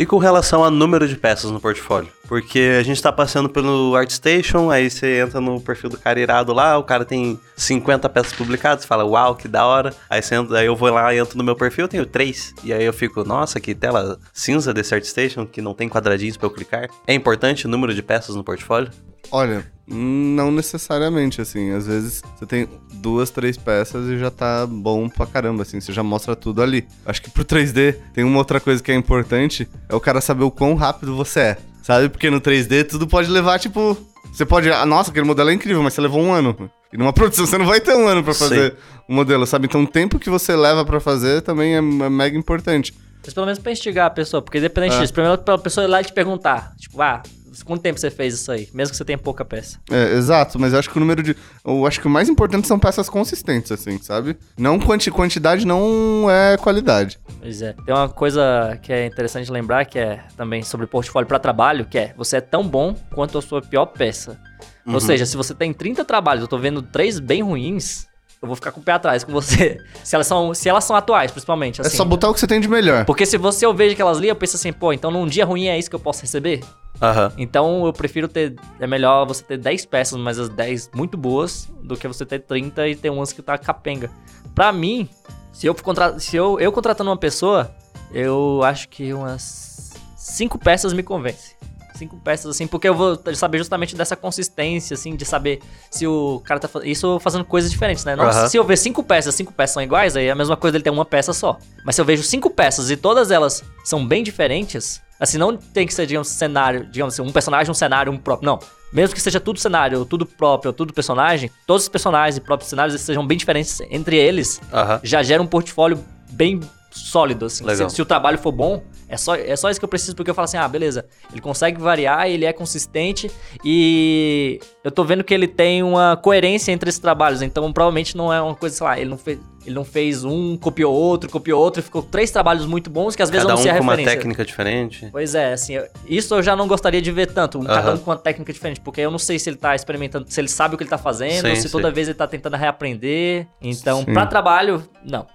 E 0.00 0.06
com 0.06 0.16
relação 0.16 0.64
a 0.64 0.70
número 0.70 1.06
de 1.06 1.14
peças 1.14 1.50
no 1.50 1.60
portfólio? 1.60 2.10
Porque 2.26 2.78
a 2.80 2.82
gente 2.82 3.02
tá 3.02 3.12
passando 3.12 3.50
pelo 3.50 3.94
ArtStation, 3.94 4.70
aí 4.70 4.88
você 4.88 5.20
entra 5.20 5.42
no 5.42 5.60
perfil 5.60 5.90
do 5.90 5.98
cara 5.98 6.18
irado 6.18 6.54
lá, 6.54 6.78
o 6.78 6.82
cara 6.82 7.04
tem 7.04 7.38
50 7.54 8.08
peças 8.08 8.32
publicadas, 8.32 8.86
fala, 8.86 9.04
uau, 9.04 9.34
que 9.34 9.46
da 9.46 9.66
hora. 9.66 9.94
Aí, 10.08 10.22
você 10.22 10.36
entra, 10.36 10.60
aí 10.60 10.64
eu 10.64 10.74
vou 10.74 10.90
lá 10.90 11.14
entro 11.14 11.36
no 11.36 11.44
meu 11.44 11.54
perfil, 11.54 11.84
eu 11.84 11.88
tenho 11.88 12.06
três. 12.06 12.54
E 12.64 12.72
aí 12.72 12.82
eu 12.82 12.94
fico, 12.94 13.22
nossa, 13.24 13.60
que 13.60 13.74
tela 13.74 14.18
cinza 14.32 14.72
desse 14.72 14.94
ArtStation, 14.94 15.44
que 15.44 15.60
não 15.60 15.74
tem 15.74 15.86
quadradinhos 15.86 16.38
pra 16.38 16.46
eu 16.46 16.50
clicar. 16.50 16.88
É 17.06 17.12
importante 17.12 17.66
o 17.66 17.68
número 17.68 17.92
de 17.92 18.02
peças 18.02 18.34
no 18.34 18.42
portfólio? 18.42 18.90
Olha, 19.30 19.70
não 19.90 20.50
necessariamente, 20.50 21.40
assim. 21.40 21.72
Às 21.72 21.86
vezes 21.86 22.22
você 22.38 22.46
tem 22.46 22.68
duas, 22.94 23.30
três 23.30 23.56
peças 23.56 24.08
e 24.08 24.18
já 24.18 24.30
tá 24.30 24.66
bom 24.66 25.08
pra 25.08 25.26
caramba, 25.26 25.62
assim. 25.62 25.80
Você 25.80 25.92
já 25.92 26.02
mostra 26.02 26.36
tudo 26.36 26.62
ali. 26.62 26.86
Acho 27.04 27.20
que 27.22 27.30
pro 27.30 27.44
3D 27.44 27.96
tem 28.14 28.24
uma 28.24 28.38
outra 28.38 28.60
coisa 28.60 28.82
que 28.82 28.90
é 28.92 28.94
importante, 28.94 29.68
é 29.88 29.94
o 29.94 30.00
cara 30.00 30.20
saber 30.20 30.44
o 30.44 30.50
quão 30.50 30.74
rápido 30.74 31.14
você 31.16 31.40
é. 31.40 31.58
Sabe? 31.82 32.08
Porque 32.08 32.30
no 32.30 32.40
3D 32.40 32.84
tudo 32.88 33.06
pode 33.06 33.28
levar, 33.30 33.58
tipo... 33.58 33.96
Você 34.32 34.46
pode... 34.46 34.70
Ah, 34.70 34.86
nossa, 34.86 35.10
aquele 35.10 35.26
modelo 35.26 35.50
é 35.50 35.52
incrível, 35.52 35.82
mas 35.82 35.94
você 35.94 36.00
levou 36.00 36.22
um 36.22 36.32
ano. 36.32 36.70
E 36.92 36.96
numa 36.96 37.12
produção 37.14 37.46
você 37.46 37.58
não 37.58 37.66
vai 37.66 37.80
ter 37.80 37.94
um 37.94 38.06
ano 38.06 38.22
pra 38.22 38.32
fazer 38.34 38.76
o 39.08 39.12
modelo, 39.14 39.44
sabe? 39.46 39.66
Então 39.66 39.82
o 39.82 39.86
tempo 39.86 40.18
que 40.18 40.30
você 40.30 40.54
leva 40.54 40.84
pra 40.84 41.00
fazer 41.00 41.40
também 41.42 41.74
é, 41.74 41.78
é 41.78 41.80
mega 41.80 42.36
importante. 42.38 42.94
Mas 43.24 43.34
pelo 43.34 43.46
menos 43.46 43.58
pra 43.58 43.72
instigar 43.72 44.06
a 44.06 44.10
pessoa, 44.10 44.40
porque 44.40 44.58
independente 44.58 44.94
É. 44.96 45.00
disso, 45.00 45.12
primeiro 45.12 45.36
pra 45.38 45.58
pessoa 45.58 45.84
ir 45.84 45.88
lá 45.88 46.00
e 46.00 46.04
te 46.04 46.12
perguntar, 46.12 46.72
tipo, 46.78 47.00
ah, 47.02 47.22
quanto 47.64 47.82
tempo 47.82 47.98
você 47.98 48.10
fez 48.10 48.34
isso 48.34 48.50
aí? 48.50 48.68
Mesmo 48.72 48.90
que 48.90 48.96
você 48.96 49.04
tenha 49.04 49.18
pouca 49.18 49.44
peça. 49.44 49.78
É, 49.90 50.14
exato, 50.14 50.58
mas 50.58 50.72
eu 50.72 50.78
acho 50.78 50.90
que 50.90 50.96
o 50.96 51.00
número 51.00 51.22
de. 51.22 51.36
Eu 51.64 51.86
acho 51.86 52.00
que 52.00 52.06
o 52.06 52.10
mais 52.10 52.28
importante 52.28 52.66
são 52.66 52.78
peças 52.78 53.08
consistentes, 53.08 53.72
assim, 53.72 53.98
sabe? 54.00 54.36
Não 54.58 54.78
quanti 54.78 55.10
quantidade 55.10 55.66
não 55.66 56.30
é 56.30 56.56
qualidade. 56.56 57.18
Pois 57.40 57.62
é. 57.62 57.74
Tem 57.84 57.94
uma 57.94 58.08
coisa 58.08 58.78
que 58.82 58.92
é 58.92 59.06
interessante 59.06 59.50
lembrar, 59.50 59.84
que 59.84 59.98
é 59.98 60.22
também 60.36 60.62
sobre 60.62 60.86
portfólio 60.86 61.26
pra 61.26 61.38
trabalho, 61.38 61.86
que 61.86 61.98
é 61.98 62.14
você 62.16 62.36
é 62.36 62.40
tão 62.40 62.66
bom 62.66 62.94
quanto 63.14 63.38
a 63.38 63.42
sua 63.42 63.62
pior 63.62 63.86
peça. 63.86 64.38
Uhum. 64.86 64.94
Ou 64.94 65.00
seja, 65.00 65.26
se 65.26 65.36
você 65.36 65.54
tem 65.54 65.72
30 65.72 66.04
trabalhos, 66.04 66.42
eu 66.42 66.48
tô 66.48 66.58
vendo 66.58 66.82
três 66.82 67.18
bem 67.18 67.42
ruins, 67.42 68.06
eu 68.42 68.46
vou 68.46 68.56
ficar 68.56 68.72
com 68.72 68.80
o 68.80 68.82
pé 68.82 68.92
atrás 68.92 69.22
com 69.22 69.32
você. 69.32 69.78
se 70.02 70.14
elas 70.14 70.26
são, 70.26 70.54
se 70.54 70.68
elas 70.68 70.84
são 70.84 70.96
atuais, 70.96 71.30
principalmente. 71.30 71.80
É 71.80 71.86
Assim. 71.86 71.96
só 71.96 72.04
botar 72.04 72.30
o 72.30 72.34
que 72.34 72.40
você 72.40 72.46
tem 72.46 72.60
de 72.60 72.68
melhor. 72.68 73.04
Porque 73.04 73.26
se 73.26 73.36
você 73.36 73.66
eu 73.66 73.74
vejo 73.74 73.92
aquelas 73.92 74.18
ali, 74.18 74.28
eu 74.28 74.36
penso 74.36 74.56
assim, 74.56 74.72
pô, 74.72 74.92
então 74.92 75.10
num 75.10 75.26
dia 75.26 75.44
ruim 75.44 75.66
é 75.66 75.78
isso 75.78 75.90
que 75.90 75.96
eu 75.96 76.00
posso 76.00 76.22
receber? 76.22 76.60
Aham. 77.02 77.32
Então 77.36 77.84
eu 77.84 77.92
prefiro 77.92 78.28
ter. 78.28 78.54
É 78.78 78.86
melhor 78.86 79.26
você 79.26 79.42
ter 79.44 79.58
10 79.58 79.86
peças, 79.86 80.18
mas 80.18 80.38
as 80.38 80.48
10 80.48 80.90
muito 80.94 81.16
boas, 81.16 81.68
do 81.82 81.96
que 81.96 82.08
você 82.08 82.24
ter 82.24 82.38
30 82.40 82.88
e 82.88 82.96
ter 82.96 83.10
umas 83.10 83.32
que 83.32 83.42
tá 83.42 83.58
capenga. 83.58 84.10
Pra 84.54 84.72
mim, 84.72 85.08
se 85.52 85.66
eu, 85.66 85.74
for 85.74 85.82
contra... 85.82 86.18
se 86.18 86.36
eu, 86.36 86.58
eu 86.58 86.72
contratando 86.72 87.10
uma 87.10 87.16
pessoa, 87.16 87.74
eu 88.12 88.62
acho 88.64 88.88
que 88.88 89.12
umas 89.12 89.92
5 90.16 90.58
peças 90.58 90.92
me 90.92 91.02
convence. 91.02 91.54
Cinco 92.00 92.16
peças, 92.16 92.46
assim, 92.50 92.66
porque 92.66 92.88
eu 92.88 92.94
vou 92.94 93.18
saber 93.34 93.58
justamente 93.58 93.94
dessa 93.94 94.16
consistência, 94.16 94.94
assim, 94.94 95.14
de 95.14 95.24
saber 95.24 95.60
se 95.90 96.06
o 96.06 96.40
cara 96.44 96.58
tá 96.58 96.66
fazendo. 96.66 96.88
Isso 96.88 97.20
fazendo 97.20 97.44
coisas 97.44 97.70
diferentes, 97.70 98.04
né? 98.04 98.16
Não, 98.16 98.24
Aham. 98.24 98.48
Se 98.48 98.56
eu 98.56 98.64
ver 98.64 98.76
cinco 98.76 99.02
peças, 99.02 99.34
cinco 99.34 99.52
peças 99.52 99.74
são 99.74 99.82
iguais, 99.82 100.16
aí 100.16 100.26
é 100.26 100.30
a 100.30 100.34
mesma 100.34 100.56
coisa 100.56 100.72
dele 100.72 100.84
ter 100.84 100.90
uma 100.90 101.04
peça 101.04 101.32
só. 101.32 101.58
Mas 101.84 101.94
se 101.94 102.00
eu 102.00 102.04
vejo 102.04 102.22
cinco 102.22 102.50
peças 102.50 102.90
e 102.90 102.96
todas 102.96 103.30
elas 103.30 103.62
são 103.84 104.06
bem 104.06 104.22
diferentes, 104.22 105.00
assim, 105.18 105.38
não 105.38 105.56
tem 105.56 105.86
que 105.86 105.94
ser, 105.94 106.06
digamos, 106.06 106.28
cenário, 106.28 106.86
digamos 106.86 107.14
assim, 107.14 107.22
um 107.22 107.32
personagem, 107.32 107.70
um 107.70 107.74
cenário, 107.74 108.10
um 108.12 108.18
próprio. 108.18 108.46
Não. 108.46 108.58
Mesmo 108.92 109.14
que 109.14 109.20
seja 109.20 109.38
tudo 109.38 109.60
cenário, 109.60 110.04
tudo 110.04 110.26
próprio, 110.26 110.72
tudo 110.72 110.92
personagem, 110.92 111.50
todos 111.66 111.84
os 111.84 111.88
personagens 111.88 112.36
e 112.36 112.40
próprios 112.40 112.68
cenários 112.70 113.00
sejam 113.00 113.24
bem 113.24 113.38
diferentes 113.38 113.80
entre 113.88 114.16
eles, 114.16 114.60
Aham. 114.72 115.00
já 115.04 115.22
gera 115.22 115.40
um 115.40 115.46
portfólio 115.46 116.02
bem 116.30 116.58
sólido, 116.90 117.46
assim. 117.46 117.64
Se, 117.76 117.90
se 117.90 118.02
o 118.02 118.04
trabalho 118.04 118.38
for 118.38 118.50
bom, 118.50 118.82
é 119.10 119.16
só, 119.16 119.34
é 119.34 119.54
só 119.56 119.68
isso 119.68 119.80
que 119.80 119.84
eu 119.84 119.88
preciso, 119.88 120.14
porque 120.14 120.30
eu 120.30 120.34
falo 120.34 120.44
assim, 120.44 120.56
ah, 120.56 120.66
beleza, 120.68 121.04
ele 121.32 121.40
consegue 121.40 121.80
variar, 121.80 122.28
ele 122.28 122.44
é 122.44 122.52
consistente 122.52 123.30
e 123.64 124.60
eu 124.84 124.90
tô 124.90 125.04
vendo 125.04 125.24
que 125.24 125.34
ele 125.34 125.48
tem 125.48 125.82
uma 125.82 126.16
coerência 126.16 126.72
entre 126.72 126.88
esses 126.88 127.00
trabalhos, 127.00 127.42
então 127.42 127.72
provavelmente 127.72 128.16
não 128.16 128.32
é 128.32 128.40
uma 128.40 128.54
coisa, 128.54 128.76
sei 128.76 128.86
lá, 128.86 128.98
ele 128.98 129.10
não 129.10 129.18
fez, 129.18 129.38
ele 129.66 129.74
não 129.74 129.84
fez 129.84 130.24
um, 130.24 130.56
copiou 130.56 130.94
outro, 130.94 131.28
copiou 131.28 131.60
outro, 131.60 131.80
e 131.80 131.82
ficou 131.82 132.02
três 132.02 132.30
trabalhos 132.30 132.64
muito 132.66 132.88
bons 132.88 133.14
que 133.16 133.22
às 133.22 133.28
vezes 133.30 133.42
Cada 133.44 133.54
não 133.54 133.60
um 133.60 133.62
sei 133.62 133.72
a 133.72 133.76
com 133.76 133.82
uma 133.82 133.92
referência. 133.92 134.16
técnica 134.18 134.44
diferente. 134.44 135.08
Pois 135.10 135.34
é, 135.34 135.52
assim, 135.52 135.74
eu- 135.74 135.88
isso 136.06 136.34
eu 136.34 136.42
já 136.42 136.54
não 136.56 136.66
gostaria 136.68 137.02
de 137.02 137.10
ver 137.10 137.26
tanto, 137.32 137.58
um, 137.58 137.64
cada 137.64 137.80
Aham. 137.90 137.94
um 137.94 137.98
com 137.98 138.10
uma 138.10 138.16
técnica 138.16 138.52
diferente, 138.52 138.80
porque 138.80 139.00
eu 139.00 139.10
não 139.10 139.18
sei 139.18 139.38
se 139.38 139.50
ele 139.50 139.56
tá 139.56 139.74
experimentando, 139.74 140.26
se 140.28 140.40
ele 140.40 140.48
sabe 140.48 140.74
o 140.74 140.78
que 140.78 140.84
ele 140.84 140.90
tá 140.90 140.98
fazendo, 140.98 141.48
Sim, 141.48 141.54
se 141.56 141.62
sim. 141.62 141.70
toda 141.70 141.90
vez 141.90 142.08
ele 142.08 142.16
tá 142.16 142.26
tentando 142.26 142.56
reaprender. 142.56 143.46
Então, 143.60 144.04
pra 144.04 144.24
trabalho, 144.26 144.82
não. 145.04 145.26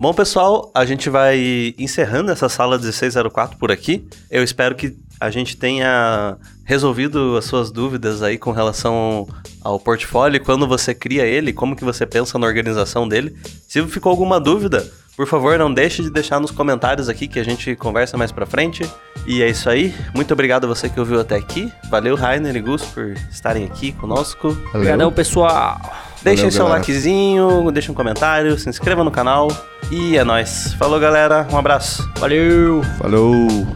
Bom, 0.00 0.14
pessoal, 0.14 0.70
a 0.74 0.86
gente 0.86 1.10
vai 1.10 1.74
encerrando 1.78 2.32
essa 2.32 2.48
sala 2.48 2.78
1604 2.78 3.58
por 3.58 3.70
aqui. 3.70 4.02
Eu 4.30 4.42
espero 4.42 4.74
que 4.74 4.96
a 5.20 5.28
gente 5.28 5.58
tenha 5.58 6.38
resolvido 6.64 7.36
as 7.36 7.44
suas 7.44 7.70
dúvidas 7.70 8.22
aí 8.22 8.38
com 8.38 8.50
relação 8.50 9.28
ao 9.60 9.78
portfólio, 9.78 10.42
quando 10.42 10.66
você 10.66 10.94
cria 10.94 11.26
ele, 11.26 11.52
como 11.52 11.76
que 11.76 11.84
você 11.84 12.06
pensa 12.06 12.38
na 12.38 12.46
organização 12.46 13.06
dele. 13.06 13.36
Se 13.68 13.86
ficou 13.88 14.08
alguma 14.08 14.40
dúvida, 14.40 14.90
por 15.14 15.26
favor, 15.26 15.58
não 15.58 15.70
deixe 15.70 16.02
de 16.02 16.10
deixar 16.10 16.40
nos 16.40 16.50
comentários 16.50 17.10
aqui 17.10 17.28
que 17.28 17.38
a 17.38 17.44
gente 17.44 17.76
conversa 17.76 18.16
mais 18.16 18.32
pra 18.32 18.46
frente. 18.46 18.90
E 19.26 19.42
é 19.42 19.50
isso 19.50 19.68
aí. 19.68 19.94
Muito 20.14 20.32
obrigado 20.32 20.64
a 20.64 20.68
você 20.68 20.88
que 20.88 20.98
ouviu 20.98 21.20
até 21.20 21.36
aqui. 21.36 21.70
Valeu, 21.90 22.16
Rainer 22.16 22.56
e 22.56 22.60
Gus, 22.62 22.84
por 22.84 23.12
estarem 23.30 23.66
aqui 23.66 23.92
conosco. 23.92 24.48
Valeu. 24.48 24.70
Obrigadão, 24.76 25.12
pessoal. 25.12 25.78
Deixem 26.22 26.44
Valeu, 26.44 26.50
seu 26.52 26.64
galera. 26.64 26.80
likezinho, 26.80 27.70
deixem 27.72 27.90
um 27.92 27.94
comentário, 27.94 28.58
se 28.58 28.68
inscreva 28.68 29.02
no 29.02 29.10
canal. 29.10 29.48
E 29.90 30.16
é 30.16 30.24
nóis. 30.24 30.74
Falou, 30.74 31.00
galera. 31.00 31.46
Um 31.50 31.56
abraço. 31.56 32.08
Valeu! 32.18 32.82
Falou. 32.98 33.66